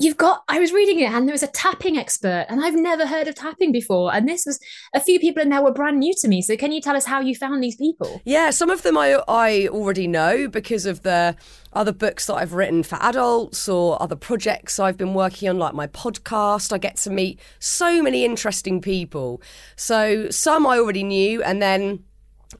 you've 0.01 0.17
got 0.17 0.43
i 0.47 0.59
was 0.59 0.71
reading 0.71 0.99
it 0.99 1.11
and 1.11 1.27
there 1.27 1.33
was 1.33 1.43
a 1.43 1.47
tapping 1.47 1.97
expert 1.97 2.45
and 2.49 2.63
i've 2.63 2.75
never 2.75 3.05
heard 3.05 3.27
of 3.27 3.35
tapping 3.35 3.71
before 3.71 4.13
and 4.13 4.27
this 4.27 4.45
was 4.45 4.59
a 4.93 4.99
few 4.99 5.19
people 5.19 5.41
in 5.41 5.49
there 5.49 5.61
were 5.61 5.71
brand 5.71 5.99
new 5.99 6.13
to 6.19 6.27
me 6.27 6.41
so 6.41 6.55
can 6.57 6.71
you 6.71 6.81
tell 6.81 6.95
us 6.95 7.05
how 7.05 7.19
you 7.19 7.35
found 7.35 7.63
these 7.63 7.75
people 7.75 8.21
Yeah, 8.25 8.49
some 8.51 8.69
of 8.69 8.81
them 8.81 8.97
I 8.97 9.21
I 9.27 9.67
already 9.67 10.07
know 10.07 10.47
because 10.47 10.85
of 10.85 11.03
the 11.03 11.35
other 11.73 11.91
books 11.91 12.25
that 12.25 12.35
I've 12.35 12.53
written 12.53 12.83
for 12.83 12.97
adults 13.01 13.67
or 13.69 14.01
other 14.01 14.15
projects 14.15 14.79
I've 14.79 14.97
been 14.97 15.13
working 15.13 15.49
on, 15.49 15.57
like 15.57 15.73
my 15.73 15.87
podcast. 15.87 16.73
I 16.73 16.77
get 16.77 16.97
to 16.97 17.09
meet 17.09 17.39
so 17.59 18.01
many 18.01 18.25
interesting 18.25 18.81
people. 18.81 19.41
So 19.75 20.29
some 20.29 20.67
I 20.67 20.77
already 20.79 21.03
knew, 21.03 21.41
and 21.43 21.61
then 21.61 22.03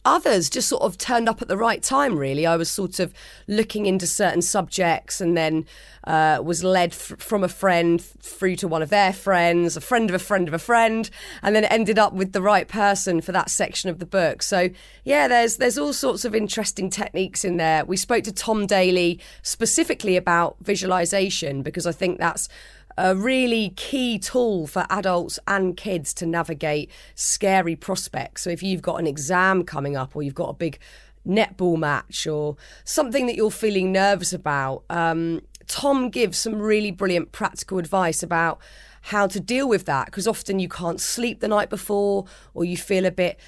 others 0.05 0.50
just 0.50 0.67
sort 0.67 0.81
of 0.83 0.98
turned 0.98 1.27
up 1.29 1.41
at 1.41 1.48
the 1.48 1.57
right 1.57 1.81
time 1.81 2.17
really. 2.17 2.45
I 2.45 2.55
was 2.55 2.69
sort 2.69 3.00
of 3.00 3.13
looking 3.48 3.86
into 3.86 4.07
certain 4.07 4.41
subjects 4.41 5.21
and 5.21 5.38
then 5.38 5.65
uh, 6.05 6.41
was 6.43 6.63
led 6.63 6.91
f- 6.91 7.13
from 7.17 7.43
a 7.43 7.48
friend 7.48 8.01
through 8.01 8.55
to 8.57 8.67
one 8.67 8.81
of 8.81 8.89
their 8.89 9.13
friends 9.13 9.77
a 9.77 9.81
friend 9.81 10.10
of 10.10 10.15
a 10.15 10.19
friend 10.19 10.48
of 10.48 10.53
a 10.53 10.60
friend 10.60 11.10
and 11.43 11.55
then 11.55 11.65
ended 11.65 12.00
up 12.00 12.13
with 12.13 12.31
the 12.33 12.41
right 12.41 12.67
person 12.67 13.21
for 13.21 13.31
that 13.31 13.50
section 13.50 13.89
of 13.89 14.00
the 14.00 14.05
book. 14.05 14.41
So 14.41 14.69
yeah 15.03 15.27
there's 15.27 15.57
there's 15.57 15.77
all 15.77 15.93
sorts 15.93 16.25
of 16.25 16.33
interesting 16.33 16.89
techniques 16.89 17.45
in 17.45 17.57
there. 17.57 17.86
We 17.86 17.98
spoke 17.98 18.24
to 18.25 18.31
tom 18.31 18.65
daley 18.65 19.19
specifically 19.43 20.17
about 20.17 20.55
visualization 20.62 21.62
because 21.62 21.86
i 21.86 21.91
think 21.91 22.19
that's 22.19 22.50
a 22.98 23.15
really 23.15 23.71
key 23.75 24.19
tool 24.19 24.67
for 24.67 24.86
adults 24.89 25.39
and 25.48 25.77
kids 25.77 26.13
to 26.15 26.25
navigate 26.25 26.91
scary 27.15 27.75
prospects. 27.75 28.43
So 28.43 28.50
if 28.50 28.62
you've 28.63 28.81
got 28.81 29.00
an 29.00 29.07
exam 29.07 29.63
coming 29.63 29.95
up 29.95 30.15
or 30.15 30.24
you've 30.24 30.36
got 30.36 30.50
a 30.50 30.53
big 30.53 30.79
netball 31.27 31.77
match 31.77 32.25
or 32.25 32.55
something 32.83 33.27
that 33.27 33.36
you're 33.36 33.51
feeling 33.51 33.91
nervous 33.91 34.33
about, 34.33 34.83
um, 34.89 35.41
Tom 35.67 36.10
gives 36.10 36.38
some 36.38 36.62
really 36.62 36.91
brilliant 36.91 37.31
practical 37.31 37.77
advice 37.77 38.24
about 38.24 38.60
how 39.01 39.27
to 39.27 39.39
deal 39.39 39.67
with 39.67 39.86
that 39.86 40.05
because 40.05 40.27
often 40.27 40.60
you 40.60 40.69
can't 40.69 41.01
sleep 41.01 41.39
the 41.39 41.48
night 41.48 41.69
before 41.69 42.25
or 42.53 42.65
you 42.65 42.77
feel 42.77 43.05
a 43.05 43.12
bit 43.12 43.39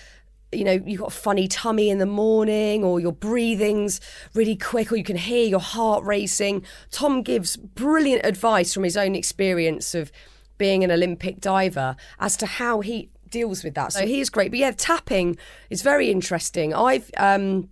you 0.55 0.63
know, 0.63 0.81
you've 0.85 0.99
got 0.99 1.09
a 1.09 1.15
funny 1.15 1.47
tummy 1.47 1.89
in 1.89 1.97
the 1.97 2.05
morning, 2.05 2.83
or 2.83 2.99
your 2.99 3.11
breathing's 3.11 3.99
really 4.33 4.55
quick, 4.55 4.91
or 4.91 4.95
you 4.95 5.03
can 5.03 5.17
hear 5.17 5.45
your 5.45 5.59
heart 5.59 6.03
racing. 6.03 6.63
Tom 6.91 7.21
gives 7.21 7.57
brilliant 7.57 8.25
advice 8.25 8.73
from 8.73 8.83
his 8.83 8.97
own 8.97 9.15
experience 9.15 9.95
of 9.95 10.11
being 10.57 10.83
an 10.83 10.91
Olympic 10.91 11.39
diver 11.39 11.95
as 12.19 12.37
to 12.37 12.45
how 12.45 12.81
he 12.81 13.09
deals 13.29 13.63
with 13.63 13.73
that. 13.73 13.91
So 13.91 14.05
he 14.05 14.21
is 14.21 14.29
great. 14.29 14.51
But 14.51 14.59
yeah, 14.59 14.71
tapping 14.71 15.37
is 15.69 15.81
very 15.81 16.11
interesting. 16.11 16.73
I've 16.73 17.09
um 17.17 17.69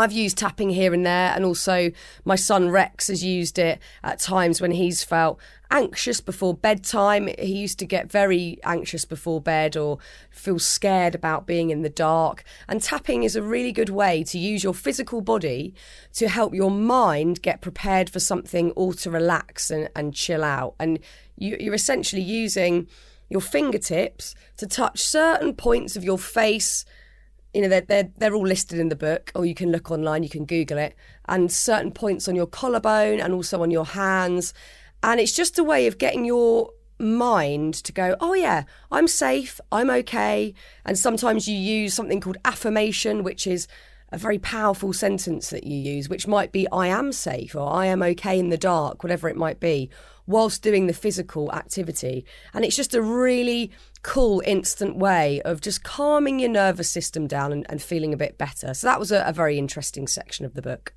I've 0.00 0.12
used 0.12 0.38
tapping 0.38 0.70
here 0.70 0.92
and 0.94 1.04
there, 1.04 1.32
and 1.34 1.44
also 1.44 1.90
my 2.24 2.36
son 2.36 2.70
Rex 2.70 3.08
has 3.08 3.22
used 3.22 3.58
it 3.58 3.78
at 4.02 4.18
times 4.18 4.60
when 4.60 4.72
he's 4.72 5.04
felt 5.04 5.38
anxious 5.70 6.20
before 6.20 6.54
bedtime. 6.54 7.28
He 7.38 7.56
used 7.56 7.78
to 7.78 7.86
get 7.86 8.10
very 8.10 8.58
anxious 8.64 9.04
before 9.04 9.40
bed 9.40 9.76
or 9.76 9.98
feel 10.30 10.58
scared 10.58 11.14
about 11.14 11.46
being 11.46 11.70
in 11.70 11.82
the 11.82 11.90
dark. 11.90 12.44
And 12.68 12.82
tapping 12.82 13.22
is 13.22 13.36
a 13.36 13.42
really 13.42 13.72
good 13.72 13.90
way 13.90 14.24
to 14.24 14.38
use 14.38 14.64
your 14.64 14.74
physical 14.74 15.20
body 15.20 15.74
to 16.14 16.28
help 16.28 16.54
your 16.54 16.70
mind 16.70 17.42
get 17.42 17.60
prepared 17.60 18.10
for 18.10 18.20
something 18.20 18.72
or 18.72 18.94
to 18.94 19.10
relax 19.10 19.70
and, 19.70 19.88
and 19.94 20.14
chill 20.14 20.42
out. 20.42 20.74
And 20.80 20.98
you, 21.36 21.56
you're 21.60 21.74
essentially 21.74 22.22
using 22.22 22.88
your 23.28 23.40
fingertips 23.40 24.34
to 24.56 24.66
touch 24.66 25.00
certain 25.00 25.54
points 25.54 25.96
of 25.96 26.04
your 26.04 26.18
face 26.18 26.84
you 27.54 27.62
know 27.62 27.68
they're, 27.68 27.80
they're 27.80 28.10
they're 28.16 28.34
all 28.34 28.46
listed 28.46 28.78
in 28.78 28.88
the 28.88 28.96
book 28.96 29.32
or 29.34 29.44
you 29.44 29.54
can 29.54 29.72
look 29.72 29.90
online 29.90 30.22
you 30.22 30.28
can 30.28 30.44
google 30.44 30.78
it 30.78 30.94
and 31.30 31.50
certain 31.50 31.92
points 31.92 32.28
on 32.28 32.34
your 32.34 32.46
collarbone 32.46 33.20
and 33.20 33.32
also 33.32 33.62
on 33.62 33.70
your 33.70 33.86
hands. 33.86 34.52
And 35.02 35.18
it's 35.18 35.32
just 35.32 35.58
a 35.58 35.64
way 35.64 35.86
of 35.86 35.96
getting 35.96 36.26
your 36.26 36.72
mind 36.98 37.72
to 37.72 37.92
go 37.92 38.14
oh 38.20 38.34
yeah 38.34 38.64
i'm 38.90 39.08
safe 39.08 39.58
i'm 39.72 39.88
okay. 39.88 40.52
And 40.84 40.98
sometimes 40.98 41.48
you 41.48 41.56
use 41.56 41.94
something 41.94 42.20
called 42.20 42.36
affirmation 42.44 43.22
which 43.22 43.46
is 43.46 43.66
a 44.12 44.18
very 44.18 44.38
powerful 44.38 44.92
sentence 44.92 45.50
that 45.50 45.64
you 45.64 45.76
use 45.76 46.08
which 46.08 46.26
might 46.26 46.52
be 46.52 46.66
i 46.72 46.86
am 46.86 47.12
safe 47.12 47.54
or 47.54 47.72
i 47.72 47.86
am 47.86 48.02
okay 48.02 48.38
in 48.38 48.48
the 48.48 48.58
dark 48.58 49.02
whatever 49.02 49.28
it 49.28 49.36
might 49.36 49.60
be 49.60 49.90
whilst 50.30 50.62
doing 50.62 50.86
the 50.86 50.92
physical 50.92 51.52
activity. 51.52 52.24
And 52.54 52.64
it's 52.64 52.76
just 52.76 52.94
a 52.94 53.02
really 53.02 53.70
cool 54.02 54.42
instant 54.46 54.96
way 54.96 55.42
of 55.42 55.60
just 55.60 55.82
calming 55.82 56.38
your 56.38 56.48
nervous 56.48 56.88
system 56.88 57.26
down 57.26 57.52
and, 57.52 57.66
and 57.68 57.82
feeling 57.82 58.14
a 58.14 58.16
bit 58.16 58.38
better. 58.38 58.72
So 58.72 58.86
that 58.86 59.00
was 59.00 59.12
a, 59.12 59.24
a 59.26 59.32
very 59.32 59.58
interesting 59.58 60.06
section 60.06 60.46
of 60.46 60.54
the 60.54 60.62
book 60.62 60.94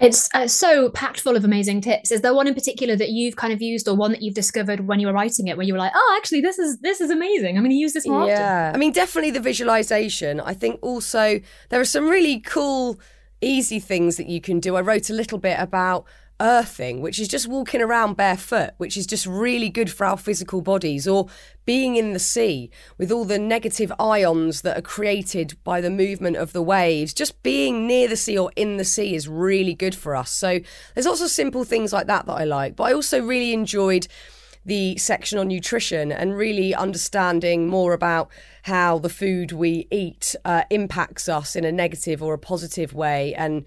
it's 0.00 0.28
uh, 0.34 0.48
so 0.48 0.90
packed 0.90 1.20
full 1.20 1.36
of 1.36 1.44
amazing 1.44 1.80
tips. 1.80 2.10
Is 2.10 2.20
there 2.20 2.34
one 2.34 2.48
in 2.48 2.54
particular 2.54 2.96
that 2.96 3.10
you've 3.10 3.36
kind 3.36 3.52
of 3.52 3.62
used 3.62 3.86
or 3.88 3.94
one 3.94 4.10
that 4.10 4.22
you've 4.22 4.34
discovered 4.34 4.88
when 4.88 4.98
you 4.98 5.06
were 5.06 5.12
writing 5.12 5.46
it 5.46 5.56
where 5.56 5.66
you 5.66 5.72
were 5.72 5.78
like 5.78 5.92
oh 5.94 6.18
actually 6.20 6.40
this 6.40 6.58
is 6.58 6.78
this 6.78 7.00
is 7.00 7.10
amazing. 7.10 7.56
I'm 7.56 7.62
going 7.62 7.70
to 7.70 7.76
use 7.76 7.92
this 7.92 8.06
more 8.06 8.22
often. 8.22 8.36
Yeah. 8.36 8.72
I 8.74 8.78
mean 8.78 8.92
definitely 8.92 9.30
the 9.30 9.40
visualization. 9.40 10.40
I 10.40 10.54
think 10.54 10.80
also 10.82 11.40
there 11.68 11.80
are 11.80 11.84
some 11.84 12.08
really 12.08 12.40
cool 12.40 12.98
easy 13.40 13.78
things 13.78 14.16
that 14.16 14.26
you 14.26 14.40
can 14.40 14.58
do. 14.58 14.76
I 14.76 14.80
wrote 14.80 15.10
a 15.10 15.14
little 15.14 15.38
bit 15.38 15.58
about 15.60 16.06
earthing, 16.40 17.00
which 17.00 17.18
is 17.18 17.28
just 17.28 17.46
walking 17.46 17.80
around 17.80 18.16
barefoot, 18.16 18.70
which 18.78 18.96
is 18.96 19.06
just 19.06 19.26
really 19.26 19.68
good 19.68 19.90
for 19.90 20.04
our 20.04 20.16
physical 20.16 20.60
bodies, 20.60 21.06
or 21.06 21.28
being 21.64 21.96
in 21.96 22.12
the 22.12 22.18
sea 22.18 22.70
with 22.98 23.10
all 23.10 23.24
the 23.24 23.38
negative 23.38 23.92
ions 23.98 24.62
that 24.62 24.76
are 24.76 24.82
created 24.82 25.56
by 25.64 25.80
the 25.80 25.90
movement 25.90 26.36
of 26.36 26.52
the 26.52 26.62
waves. 26.62 27.14
Just 27.14 27.42
being 27.42 27.86
near 27.86 28.08
the 28.08 28.16
sea 28.16 28.36
or 28.36 28.50
in 28.56 28.76
the 28.76 28.84
sea 28.84 29.14
is 29.14 29.28
really 29.28 29.74
good 29.74 29.94
for 29.94 30.14
us. 30.16 30.30
So 30.30 30.60
there's 30.94 31.06
lots 31.06 31.20
of 31.20 31.30
simple 31.30 31.64
things 31.64 31.92
like 31.92 32.06
that 32.08 32.26
that 32.26 32.32
I 32.32 32.44
like. 32.44 32.76
But 32.76 32.84
I 32.84 32.92
also 32.92 33.22
really 33.22 33.52
enjoyed 33.52 34.06
the 34.66 34.96
section 34.96 35.38
on 35.38 35.48
nutrition 35.48 36.10
and 36.10 36.34
really 36.34 36.74
understanding 36.74 37.68
more 37.68 37.92
about 37.92 38.30
how 38.62 38.98
the 38.98 39.08
food 39.08 39.52
we 39.52 39.86
eat 39.90 40.34
uh, 40.44 40.62
impacts 40.70 41.28
us 41.28 41.54
in 41.54 41.64
a 41.64 41.72
negative 41.72 42.22
or 42.22 42.34
a 42.34 42.38
positive 42.38 42.94
way 42.94 43.34
and 43.34 43.64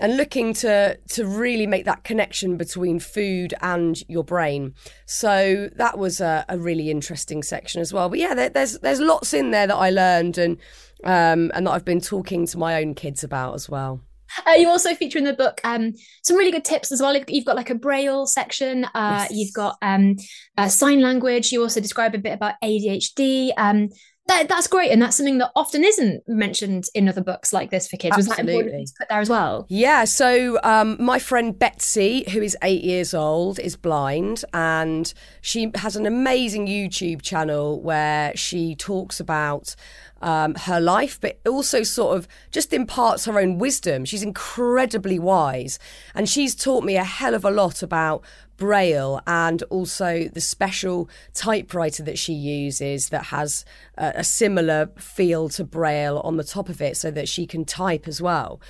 and 0.00 0.16
looking 0.16 0.52
to 0.54 0.98
to 1.08 1.26
really 1.26 1.66
make 1.66 1.84
that 1.84 2.04
connection 2.04 2.56
between 2.56 2.98
food 2.98 3.54
and 3.60 4.02
your 4.08 4.24
brain. 4.24 4.74
So 5.06 5.70
that 5.76 5.98
was 5.98 6.20
a, 6.20 6.44
a 6.48 6.58
really 6.58 6.90
interesting 6.90 7.42
section 7.42 7.80
as 7.80 7.92
well. 7.92 8.08
But 8.08 8.18
yeah, 8.18 8.34
there, 8.34 8.48
there's 8.50 8.78
there's 8.80 9.00
lots 9.00 9.32
in 9.34 9.50
there 9.50 9.66
that 9.66 9.76
I 9.76 9.90
learned 9.90 10.38
and 10.38 10.58
um, 11.04 11.50
and 11.54 11.66
that 11.66 11.70
I've 11.70 11.84
been 11.84 12.00
talking 12.00 12.46
to 12.46 12.58
my 12.58 12.82
own 12.82 12.94
kids 12.94 13.24
about 13.24 13.54
as 13.54 13.68
well. 13.68 14.00
Uh, 14.46 14.52
you 14.52 14.68
also 14.68 14.92
feature 14.94 15.18
in 15.18 15.24
the 15.24 15.32
book 15.32 15.60
um, 15.62 15.94
some 16.24 16.36
really 16.36 16.50
good 16.50 16.64
tips 16.64 16.90
as 16.90 17.00
well. 17.00 17.16
You've 17.28 17.44
got 17.44 17.56
like 17.56 17.70
a 17.70 17.74
braille 17.76 18.26
section. 18.26 18.84
Uh, 18.86 19.26
Yes. 19.28 19.30
You've 19.32 19.52
got 19.54 19.76
um, 19.82 20.16
uh, 20.58 20.68
sign 20.68 21.00
language. 21.00 21.52
You 21.52 21.62
also 21.62 21.80
describe 21.80 22.14
a 22.14 22.18
bit 22.18 22.32
about 22.32 22.54
ADHD. 22.62 23.52
Um, 23.56 23.88
that, 24.26 24.48
that's 24.48 24.66
great, 24.66 24.90
and 24.90 25.00
that's 25.00 25.16
something 25.16 25.38
that 25.38 25.52
often 25.54 25.84
isn't 25.84 26.28
mentioned 26.28 26.88
in 26.94 27.08
other 27.08 27.22
books 27.22 27.52
like 27.52 27.70
this 27.70 27.86
for 27.86 27.96
kids. 27.96 28.16
Was 28.16 28.26
that 28.26 28.40
important 28.40 28.66
Absolutely. 28.66 28.86
to 28.86 28.92
put 28.98 29.08
there 29.08 29.20
as 29.20 29.30
well? 29.30 29.66
Yeah, 29.68 30.04
so 30.04 30.58
um, 30.62 30.96
my 30.98 31.18
friend 31.18 31.56
Betsy, 31.56 32.28
who 32.30 32.42
is 32.42 32.56
eight 32.62 32.82
years 32.82 33.14
old, 33.14 33.58
is 33.58 33.76
blind, 33.76 34.44
and 34.52 35.12
she 35.40 35.70
has 35.76 35.96
an 35.96 36.06
amazing 36.06 36.66
YouTube 36.66 37.22
channel 37.22 37.80
where 37.80 38.36
she 38.36 38.74
talks 38.74 39.20
about 39.20 39.76
um, 40.22 40.54
her 40.54 40.80
life, 40.80 41.20
but 41.20 41.38
also 41.46 41.82
sort 41.82 42.16
of 42.16 42.26
just 42.50 42.72
imparts 42.72 43.26
her 43.26 43.38
own 43.38 43.58
wisdom. 43.58 44.04
She's 44.04 44.22
incredibly 44.22 45.18
wise, 45.18 45.78
and 46.14 46.28
she's 46.28 46.54
taught 46.54 46.84
me 46.84 46.96
a 46.96 47.04
hell 47.04 47.34
of 47.34 47.44
a 47.44 47.50
lot 47.50 47.82
about 47.82 48.24
Braille 48.56 49.20
and 49.26 49.62
also 49.64 50.28
the 50.28 50.40
special 50.40 51.08
typewriter 51.34 52.02
that 52.02 52.18
she 52.18 52.32
uses 52.32 53.10
that 53.10 53.26
has 53.26 53.64
a, 53.96 54.12
a 54.16 54.24
similar 54.24 54.90
feel 54.98 55.48
to 55.50 55.64
Braille 55.64 56.20
on 56.20 56.36
the 56.36 56.44
top 56.44 56.68
of 56.68 56.80
it 56.80 56.96
so 56.96 57.10
that 57.10 57.28
she 57.28 57.46
can 57.46 57.64
type 57.64 58.08
as 58.08 58.20
well. 58.20 58.60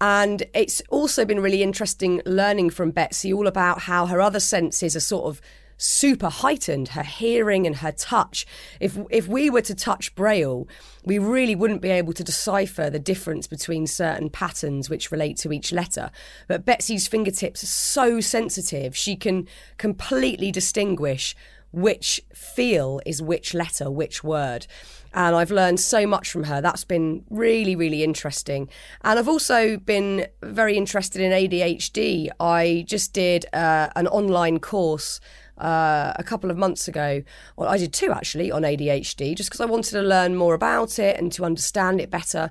And 0.00 0.44
it's 0.54 0.80
also 0.88 1.24
been 1.24 1.40
really 1.40 1.62
interesting 1.62 2.22
learning 2.24 2.70
from 2.70 2.90
Betsy 2.90 3.32
all 3.32 3.46
about 3.46 3.82
how 3.82 4.06
her 4.06 4.20
other 4.20 4.40
senses 4.40 4.96
are 4.96 5.00
sort 5.00 5.26
of 5.26 5.40
super 5.80 6.28
heightened, 6.28 6.88
her 6.88 7.02
hearing 7.02 7.66
and 7.66 7.76
her 7.76 7.92
touch. 7.92 8.46
If 8.80 8.98
if 9.10 9.26
we 9.26 9.48
were 9.48 9.62
to 9.62 9.74
touch 9.74 10.14
Braille, 10.14 10.68
we 11.04 11.18
really 11.18 11.54
wouldn't 11.54 11.80
be 11.80 11.90
able 11.90 12.12
to 12.12 12.22
decipher 12.22 12.90
the 12.90 12.98
difference 12.98 13.46
between 13.46 13.86
certain 13.86 14.28
patterns 14.30 14.90
which 14.90 15.10
relate 15.10 15.38
to 15.38 15.52
each 15.52 15.72
letter. 15.72 16.10
But 16.48 16.64
Betsy's 16.64 17.08
fingertips 17.08 17.62
are 17.62 17.66
so 17.66 18.20
sensitive, 18.20 18.96
she 18.96 19.16
can 19.16 19.48
completely 19.78 20.52
distinguish 20.52 21.34
which 21.72 22.20
feel 22.34 23.00
is 23.06 23.22
which 23.22 23.54
letter, 23.54 23.90
which 23.90 24.24
word. 24.24 24.66
And 25.12 25.34
I've 25.34 25.50
learned 25.50 25.80
so 25.80 26.06
much 26.06 26.30
from 26.30 26.44
her. 26.44 26.60
That's 26.60 26.84
been 26.84 27.24
really, 27.30 27.74
really 27.74 28.04
interesting. 28.04 28.68
And 29.02 29.18
I've 29.18 29.28
also 29.28 29.76
been 29.76 30.26
very 30.42 30.76
interested 30.76 31.20
in 31.20 31.32
ADHD. 31.32 32.28
I 32.38 32.84
just 32.86 33.12
did 33.12 33.46
uh, 33.52 33.88
an 33.96 34.06
online 34.08 34.60
course 34.60 35.20
uh, 35.60 36.12
a 36.16 36.22
couple 36.22 36.50
of 36.50 36.56
months 36.56 36.88
ago. 36.88 37.22
Well, 37.56 37.68
I 37.68 37.76
did 37.76 37.92
two 37.92 38.10
actually 38.10 38.50
on 38.50 38.62
ADHD, 38.62 39.36
just 39.36 39.50
because 39.50 39.60
I 39.60 39.66
wanted 39.66 39.92
to 39.92 40.02
learn 40.02 40.36
more 40.36 40.54
about 40.54 40.98
it 40.98 41.18
and 41.18 41.30
to 41.32 41.44
understand 41.44 42.00
it 42.00 42.10
better. 42.10 42.50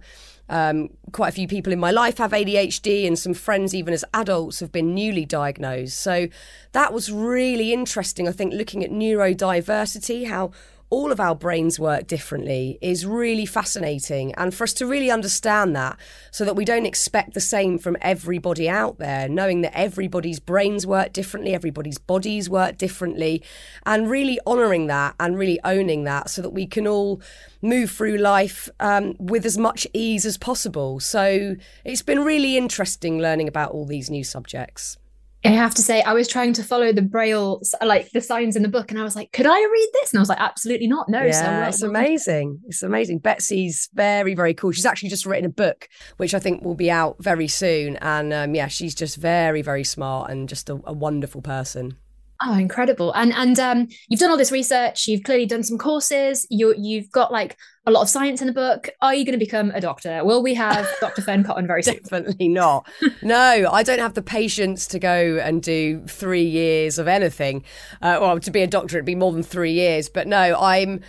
Um, 0.50 0.90
quite 1.12 1.30
a 1.30 1.32
few 1.32 1.48
people 1.48 1.72
in 1.72 1.80
my 1.80 1.92
life 1.92 2.18
have 2.18 2.32
ADHD, 2.32 3.06
and 3.06 3.18
some 3.18 3.34
friends, 3.34 3.76
even 3.76 3.94
as 3.94 4.04
adults, 4.14 4.60
have 4.60 4.72
been 4.72 4.96
newly 4.96 5.26
diagnosed. 5.26 6.00
So 6.00 6.28
that 6.72 6.92
was 6.92 7.12
really 7.12 7.72
interesting. 7.72 8.28
I 8.28 8.32
think 8.32 8.54
looking 8.54 8.84
at 8.84 8.90
neurodiversity, 8.90 10.28
how 10.28 10.52
all 10.90 11.12
of 11.12 11.20
our 11.20 11.36
brains 11.36 11.80
work 11.80 12.08
differently 12.08 12.80
is 12.82 13.06
really 13.06 13.46
fascinating. 13.46 14.34
And 14.36 14.54
for 14.54 14.64
us 14.64 14.74
to 14.74 14.88
really 14.88 15.12
understand 15.12 15.76
that 15.76 15.98
so 16.32 16.44
that 16.46 16.56
we 16.56 16.66
don't 16.66 16.86
expect 16.86 17.34
the 17.34 17.40
same 17.40 17.78
from 17.78 17.96
everybody 18.02 18.68
out 18.68 18.98
there, 18.98 19.30
knowing 19.30 19.62
that 19.62 19.78
everybody's 19.78 20.40
brains 20.40 20.88
work 20.88 21.14
differently, 21.14 21.54
everybody's 21.54 22.00
bodies 22.00 22.50
work 22.50 22.78
differently, 22.78 23.44
and 23.86 24.10
really 24.10 24.40
honouring 24.48 24.88
that 24.88 25.16
and 25.20 25.38
really 25.38 25.60
owning 25.64 26.06
that 26.06 26.30
so 26.30 26.42
that 26.42 26.52
we 26.52 26.66
can 26.66 26.88
all 26.88 27.22
move 27.62 27.92
through 27.92 28.18
life 28.18 28.70
um, 28.80 29.16
with 29.20 29.46
as 29.46 29.58
much 29.58 29.86
ease 29.94 30.26
as 30.26 30.38
possible. 30.38 31.00
So 31.00 31.56
it's 31.86 32.02
been 32.02 32.24
really 32.24 32.58
interesting 32.58 33.20
learning 33.20 33.48
about 33.48 33.72
all 33.72 33.86
these 33.86 34.10
new 34.10 34.24
subjects. 34.24 34.98
I 35.46 35.50
have 35.50 35.74
to 35.76 35.82
say, 35.82 36.02
I 36.02 36.14
was 36.14 36.28
trying 36.28 36.54
to 36.54 36.64
follow 36.64 36.92
the 36.92 37.02
braille, 37.02 37.62
like 37.82 38.12
the 38.12 38.20
signs 38.20 38.58
in 38.58 38.62
the 38.62 38.70
book, 38.70 38.92
and 38.92 39.00
I 39.00 39.04
was 39.04 39.16
like, 39.16 39.32
"Could 39.32 39.46
I 39.46 39.58
read 39.58 39.90
this?" 39.94 40.12
And 40.12 40.20
I 40.20 40.22
was 40.22 40.30
like, 40.30 40.40
"Absolutely 40.40 40.88
not, 40.88 41.08
no." 41.08 41.24
Yeah, 41.24 41.64
so 41.64 41.70
it's 41.70 41.82
amazing. 41.90 42.60
It's 42.68 42.84
amazing. 42.84 43.20
Betsy's 43.20 43.90
very, 43.94 44.36
very 44.36 44.54
cool. 44.54 44.72
She's 44.72 44.86
actually 44.86 45.10
just 45.10 45.26
written 45.26 45.46
a 45.46 45.50
book, 45.50 45.88
which 46.18 46.34
I 46.34 46.40
think 46.40 46.64
will 46.64 46.76
be 46.76 46.92
out 46.92 47.16
very 47.20 47.48
soon. 47.48 47.96
And 47.98 48.34
um, 48.34 48.54
yeah, 48.54 48.68
she's 48.68 48.94
just 48.94 49.16
very, 49.16 49.62
very 49.62 49.86
smart 49.86 50.30
and 50.30 50.50
just 50.50 50.70
a, 50.70 50.80
a 50.84 50.94
wonderful 50.94 51.42
person. 51.42 51.98
Oh, 52.42 52.58
incredible! 52.58 53.12
And 53.14 53.34
and 53.34 53.60
um, 53.60 53.88
you've 54.08 54.20
done 54.20 54.32
all 54.32 54.38
this 54.38 54.52
research. 54.52 55.08
You've 55.08 55.24
clearly 55.24 55.46
done 55.46 55.64
some 55.64 55.78
courses. 55.78 56.48
You 56.50 56.74
you've 56.78 57.12
got 57.12 57.34
like 57.34 57.58
a 57.86 57.92
lot 57.92 58.02
of 58.02 58.10
science 58.10 58.40
in 58.40 58.48
the 58.48 58.54
book. 58.54 58.90
Are 59.02 59.14
you 59.14 59.26
going 59.26 59.38
to 59.38 59.44
become 59.44 59.72
a 59.72 59.82
doctor? 59.82 60.24
Will 60.24 60.42
we 60.42 60.54
have 60.54 60.88
Dr. 61.02 61.22
Fearne 61.22 61.44
Cotton 61.44 61.68
very 61.68 61.84
soon? 61.84 61.96
Definitely 61.96 62.48
not. 62.48 62.88
no, 63.22 63.70
I 63.70 63.84
don't 63.84 64.00
have 64.00 64.14
the 64.14 64.22
patience 64.22 64.88
to 64.88 65.00
go 65.00 65.38
and 65.44 65.62
do 65.62 66.02
three 66.08 66.46
years 66.46 66.98
of 66.98 67.10
anything. 67.10 67.64
Uh, 68.02 68.20
well, 68.22 68.40
to 68.40 68.52
be 68.52 68.62
a 68.62 68.68
doctor, 68.68 68.98
it'd 68.98 69.06
be 69.06 69.16
more 69.16 69.34
than 69.34 69.44
three 69.44 69.74
years. 69.74 70.08
But 70.08 70.28
no, 70.28 70.58
I'm. 70.60 71.02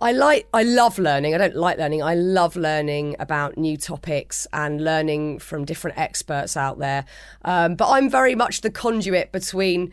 I 0.00 0.12
like 0.12 0.46
I 0.54 0.62
love 0.62 0.96
learning. 1.00 1.34
I 1.34 1.38
don't 1.38 1.56
like 1.56 1.76
learning. 1.76 2.04
I 2.04 2.14
love 2.14 2.54
learning 2.54 3.16
about 3.18 3.58
new 3.58 3.76
topics 3.76 4.46
and 4.52 4.82
learning 4.82 5.40
from 5.40 5.64
different 5.64 5.98
experts 5.98 6.56
out 6.56 6.78
there. 6.78 7.04
Um, 7.44 7.74
but 7.74 7.90
I'm 7.90 8.08
very 8.08 8.36
much 8.36 8.60
the 8.60 8.70
conduit 8.70 9.32
between 9.32 9.92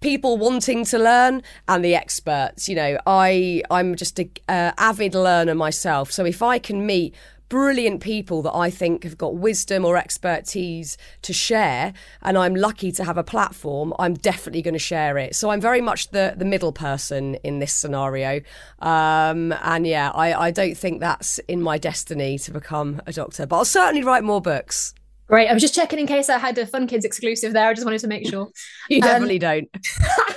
people 0.00 0.36
wanting 0.36 0.84
to 0.86 0.98
learn 0.98 1.42
and 1.68 1.84
the 1.84 1.94
experts. 1.94 2.68
You 2.68 2.76
know, 2.76 2.98
I 3.06 3.62
I'm 3.70 3.94
just 3.94 4.18
a 4.18 4.28
uh, 4.48 4.72
avid 4.78 5.14
learner 5.14 5.54
myself. 5.54 6.12
So 6.12 6.24
if 6.24 6.42
I 6.42 6.58
can 6.58 6.86
meet 6.86 7.14
brilliant 7.48 8.00
people 8.00 8.42
that 8.42 8.54
I 8.54 8.70
think 8.70 9.04
have 9.04 9.16
got 9.16 9.36
wisdom 9.36 9.84
or 9.84 9.96
expertise 9.96 10.96
to 11.22 11.32
share, 11.32 11.92
and 12.22 12.36
I'm 12.36 12.54
lucky 12.54 12.90
to 12.92 13.04
have 13.04 13.16
a 13.16 13.24
platform, 13.24 13.94
I'm 13.98 14.14
definitely 14.14 14.62
going 14.62 14.74
to 14.74 14.80
share 14.80 15.16
it. 15.18 15.36
So 15.36 15.50
I'm 15.50 15.60
very 15.60 15.80
much 15.80 16.10
the, 16.10 16.34
the 16.36 16.44
middle 16.44 16.72
person 16.72 17.36
in 17.36 17.58
this 17.58 17.72
scenario. 17.72 18.40
Um, 18.80 19.52
and 19.62 19.86
yeah, 19.86 20.10
I, 20.10 20.34
I 20.34 20.50
don't 20.50 20.76
think 20.76 21.00
that's 21.00 21.38
in 21.40 21.62
my 21.62 21.78
destiny 21.78 22.38
to 22.40 22.50
become 22.50 23.00
a 23.06 23.12
doctor, 23.12 23.46
but 23.46 23.56
I'll 23.56 23.64
certainly 23.64 24.02
write 24.02 24.24
more 24.24 24.40
books. 24.40 24.94
Great. 25.26 25.48
I 25.48 25.52
was 25.52 25.62
just 25.62 25.74
checking 25.74 25.98
in 25.98 26.06
case 26.06 26.28
I 26.28 26.38
had 26.38 26.56
a 26.58 26.66
Fun 26.66 26.86
Kids 26.86 27.04
exclusive 27.04 27.52
there. 27.52 27.68
I 27.68 27.74
just 27.74 27.84
wanted 27.84 28.00
to 28.00 28.08
make 28.08 28.28
sure. 28.28 28.48
You 28.88 28.98
Um, 28.98 29.08
definitely 29.08 29.38
don't. 29.40 29.68
Oh, 29.74 30.34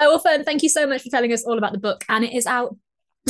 well, 0.00 0.18
Fearne, 0.18 0.44
thank 0.44 0.62
you 0.62 0.68
so 0.70 0.86
much 0.86 1.02
for 1.02 1.10
telling 1.10 1.32
us 1.32 1.44
all 1.44 1.58
about 1.58 1.72
the 1.72 1.78
book. 1.78 2.04
And 2.08 2.24
it 2.24 2.32
is 2.32 2.46
out 2.46 2.74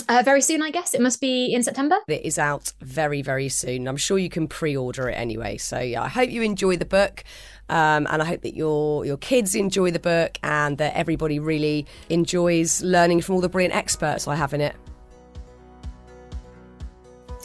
uh, 0.09 0.23
very 0.25 0.41
soon, 0.41 0.63
I 0.63 0.71
guess. 0.71 0.95
It 0.95 1.01
must 1.01 1.21
be 1.21 1.53
in 1.53 1.65
September. 1.65 1.99
It 2.07 2.25
is 2.25 2.39
out 2.39 2.73
very, 2.81 3.23
very 3.23 3.49
soon. 3.49 3.89
I'm 3.89 3.97
sure 3.97 4.19
you 4.19 4.31
can 4.31 4.47
pre-order 4.47 5.09
it 5.09 5.15
anyway. 5.15 5.57
So 5.57 5.81
yeah, 5.81 6.03
I 6.03 6.09
hope 6.09 6.31
you 6.31 6.43
enjoy 6.43 6.77
the 6.77 6.85
book, 6.85 7.25
um, 7.69 8.07
and 8.09 8.23
I 8.23 8.25
hope 8.25 8.43
that 8.43 8.55
your 8.55 9.05
your 9.05 9.17
kids 9.17 9.57
enjoy 9.57 9.91
the 9.91 9.99
book, 9.99 10.39
and 10.45 10.79
that 10.79 10.95
everybody 10.95 11.41
really 11.41 11.87
enjoys 12.09 12.81
learning 12.83 13.23
from 13.23 13.35
all 13.35 13.41
the 13.41 13.49
brilliant 13.49 13.75
experts 13.75 14.29
I 14.29 14.37
have 14.37 14.55
in 14.55 14.61
it. 14.61 14.77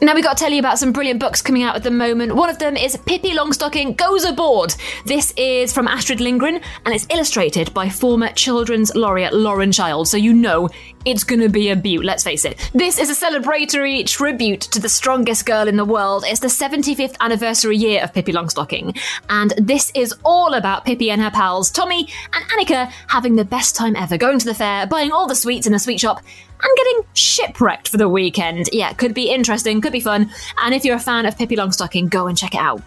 Now 0.01 0.13
we've 0.13 0.25
got 0.25 0.35
to 0.35 0.43
tell 0.43 0.51
you 0.51 0.59
about 0.59 0.77
some 0.77 0.91
brilliant 0.91 1.21
books 1.21 1.41
coming 1.41 1.63
out 1.63 1.77
at 1.77 1.83
the 1.83 1.89
moment. 1.89 2.35
One 2.35 2.49
of 2.49 2.59
them 2.59 2.75
is 2.75 2.97
Pippi 2.97 3.31
Longstocking 3.31 3.95
Goes 3.95 4.25
Aboard. 4.25 4.75
This 5.05 5.33
is 5.37 5.71
from 5.71 5.87
Astrid 5.87 6.19
Lindgren 6.19 6.59
and 6.85 6.93
it's 6.93 7.07
illustrated 7.09 7.73
by 7.73 7.87
former 7.87 8.29
Children's 8.33 8.93
Laureate 8.93 9.33
Lauren 9.33 9.71
Child, 9.71 10.09
so 10.09 10.17
you 10.17 10.33
know 10.33 10.69
it's 11.05 11.23
gonna 11.23 11.49
be 11.49 11.69
a 11.69 11.75
beaut, 11.75 12.03
let's 12.03 12.23
face 12.23 12.45
it. 12.45 12.69
This 12.73 12.99
is 12.99 13.09
a 13.09 13.25
celebratory 13.25 14.05
tribute 14.05 14.61
to 14.61 14.79
the 14.79 14.89
strongest 14.89 15.45
girl 15.45 15.67
in 15.67 15.77
the 15.77 15.85
world. 15.85 16.23
It's 16.27 16.39
the 16.39 16.47
75th 16.47 17.15
anniversary 17.19 17.77
year 17.77 18.03
of 18.03 18.13
Pippi 18.13 18.33
Longstocking, 18.33 18.97
and 19.29 19.53
this 19.57 19.91
is 19.95 20.13
all 20.23 20.53
about 20.53 20.85
Pippi 20.85 21.11
and 21.11 21.21
her 21.21 21.31
pals 21.31 21.71
Tommy 21.71 22.07
and 22.33 22.45
Annika 22.45 22.91
having 23.07 23.35
the 23.35 23.45
best 23.45 23.75
time 23.75 23.95
ever, 23.95 24.17
going 24.17 24.39
to 24.39 24.45
the 24.45 24.53
fair, 24.53 24.87
buying 24.87 25.11
all 25.11 25.27
the 25.27 25.35
sweets 25.35 25.67
in 25.67 25.73
the 25.73 25.79
sweet 25.79 25.99
shop, 25.99 26.21
and 26.61 26.77
getting 26.77 27.01
shipwrecked 27.13 27.89
for 27.89 27.97
the 27.97 28.09
weekend. 28.09 28.69
Yeah, 28.71 28.93
could 28.93 29.13
be 29.13 29.29
interesting, 29.29 29.81
could 29.81 29.93
be 29.93 29.99
fun. 29.99 30.31
And 30.61 30.73
if 30.73 30.83
you're 30.83 30.95
a 30.95 30.99
fan 30.99 31.25
of 31.25 31.37
Pippi 31.37 31.55
Longstocking, 31.55 32.09
go 32.09 32.27
and 32.27 32.37
check 32.37 32.55
it 32.55 32.61
out. 32.61 32.81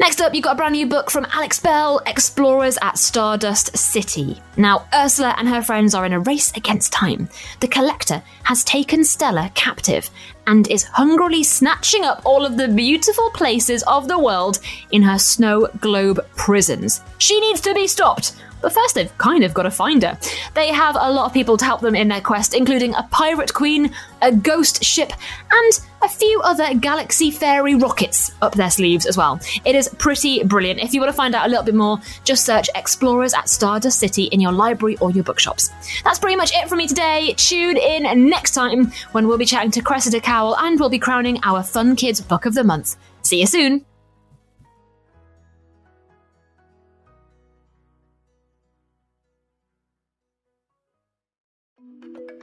Next 0.00 0.20
up, 0.20 0.32
you've 0.32 0.44
got 0.44 0.52
a 0.52 0.56
brand 0.56 0.74
new 0.74 0.86
book 0.86 1.10
from 1.10 1.26
Alex 1.32 1.58
Bell 1.58 2.00
Explorers 2.06 2.78
at 2.80 2.98
Stardust 2.98 3.76
City. 3.76 4.40
Now, 4.56 4.86
Ursula 4.94 5.34
and 5.36 5.48
her 5.48 5.60
friends 5.60 5.92
are 5.92 6.06
in 6.06 6.12
a 6.12 6.20
race 6.20 6.52
against 6.56 6.92
time. 6.92 7.28
The 7.58 7.66
Collector 7.66 8.22
has 8.44 8.62
taken 8.62 9.02
Stella 9.02 9.50
captive 9.54 10.08
and 10.46 10.68
is 10.68 10.84
hungrily 10.84 11.42
snatching 11.42 12.04
up 12.04 12.22
all 12.24 12.46
of 12.46 12.56
the 12.56 12.68
beautiful 12.68 13.28
places 13.30 13.82
of 13.88 14.06
the 14.06 14.18
world 14.18 14.60
in 14.92 15.02
her 15.02 15.18
snow 15.18 15.66
globe 15.80 16.24
prisons. 16.36 17.00
She 17.18 17.40
needs 17.40 17.60
to 17.62 17.74
be 17.74 17.88
stopped. 17.88 18.36
But 18.60 18.72
first, 18.72 18.94
they've 18.94 19.16
kind 19.18 19.44
of 19.44 19.54
got 19.54 19.62
to 19.64 19.70
find 19.70 20.02
her. 20.02 20.18
They 20.54 20.68
have 20.68 20.96
a 20.98 21.10
lot 21.10 21.26
of 21.26 21.32
people 21.32 21.56
to 21.56 21.64
help 21.64 21.80
them 21.80 21.94
in 21.94 22.08
their 22.08 22.20
quest, 22.20 22.54
including 22.54 22.94
a 22.94 23.04
pirate 23.10 23.54
queen, 23.54 23.94
a 24.22 24.32
ghost 24.32 24.84
ship, 24.84 25.12
and 25.50 25.80
a 26.02 26.08
few 26.08 26.40
other 26.42 26.74
galaxy 26.74 27.30
fairy 27.30 27.74
rockets 27.74 28.32
up 28.42 28.54
their 28.54 28.70
sleeves 28.70 29.06
as 29.06 29.16
well. 29.16 29.40
It 29.64 29.74
is 29.74 29.88
pretty 29.98 30.44
brilliant. 30.44 30.80
If 30.80 30.94
you 30.94 31.00
want 31.00 31.10
to 31.10 31.16
find 31.16 31.34
out 31.34 31.46
a 31.46 31.48
little 31.48 31.64
bit 31.64 31.74
more, 31.74 31.98
just 32.24 32.44
search 32.44 32.68
Explorers 32.74 33.34
at 33.34 33.48
Stardust 33.48 33.98
City 33.98 34.24
in 34.24 34.40
your 34.40 34.52
library 34.52 34.96
or 34.98 35.10
your 35.10 35.24
bookshops. 35.24 35.70
That's 36.04 36.18
pretty 36.18 36.36
much 36.36 36.52
it 36.54 36.68
from 36.68 36.78
me 36.78 36.86
today. 36.86 37.34
Tune 37.36 37.76
in 37.76 38.28
next 38.28 38.52
time 38.52 38.92
when 39.12 39.26
we'll 39.26 39.38
be 39.38 39.44
chatting 39.44 39.70
to 39.72 39.82
Cressida 39.82 40.20
Cowell 40.20 40.56
and 40.58 40.78
we'll 40.78 40.88
be 40.88 40.98
crowning 40.98 41.40
our 41.42 41.62
Fun 41.62 41.96
Kids 41.96 42.20
Book 42.20 42.46
of 42.46 42.54
the 42.54 42.64
Month. 42.64 42.96
See 43.22 43.40
you 43.40 43.46
soon. 43.46 43.87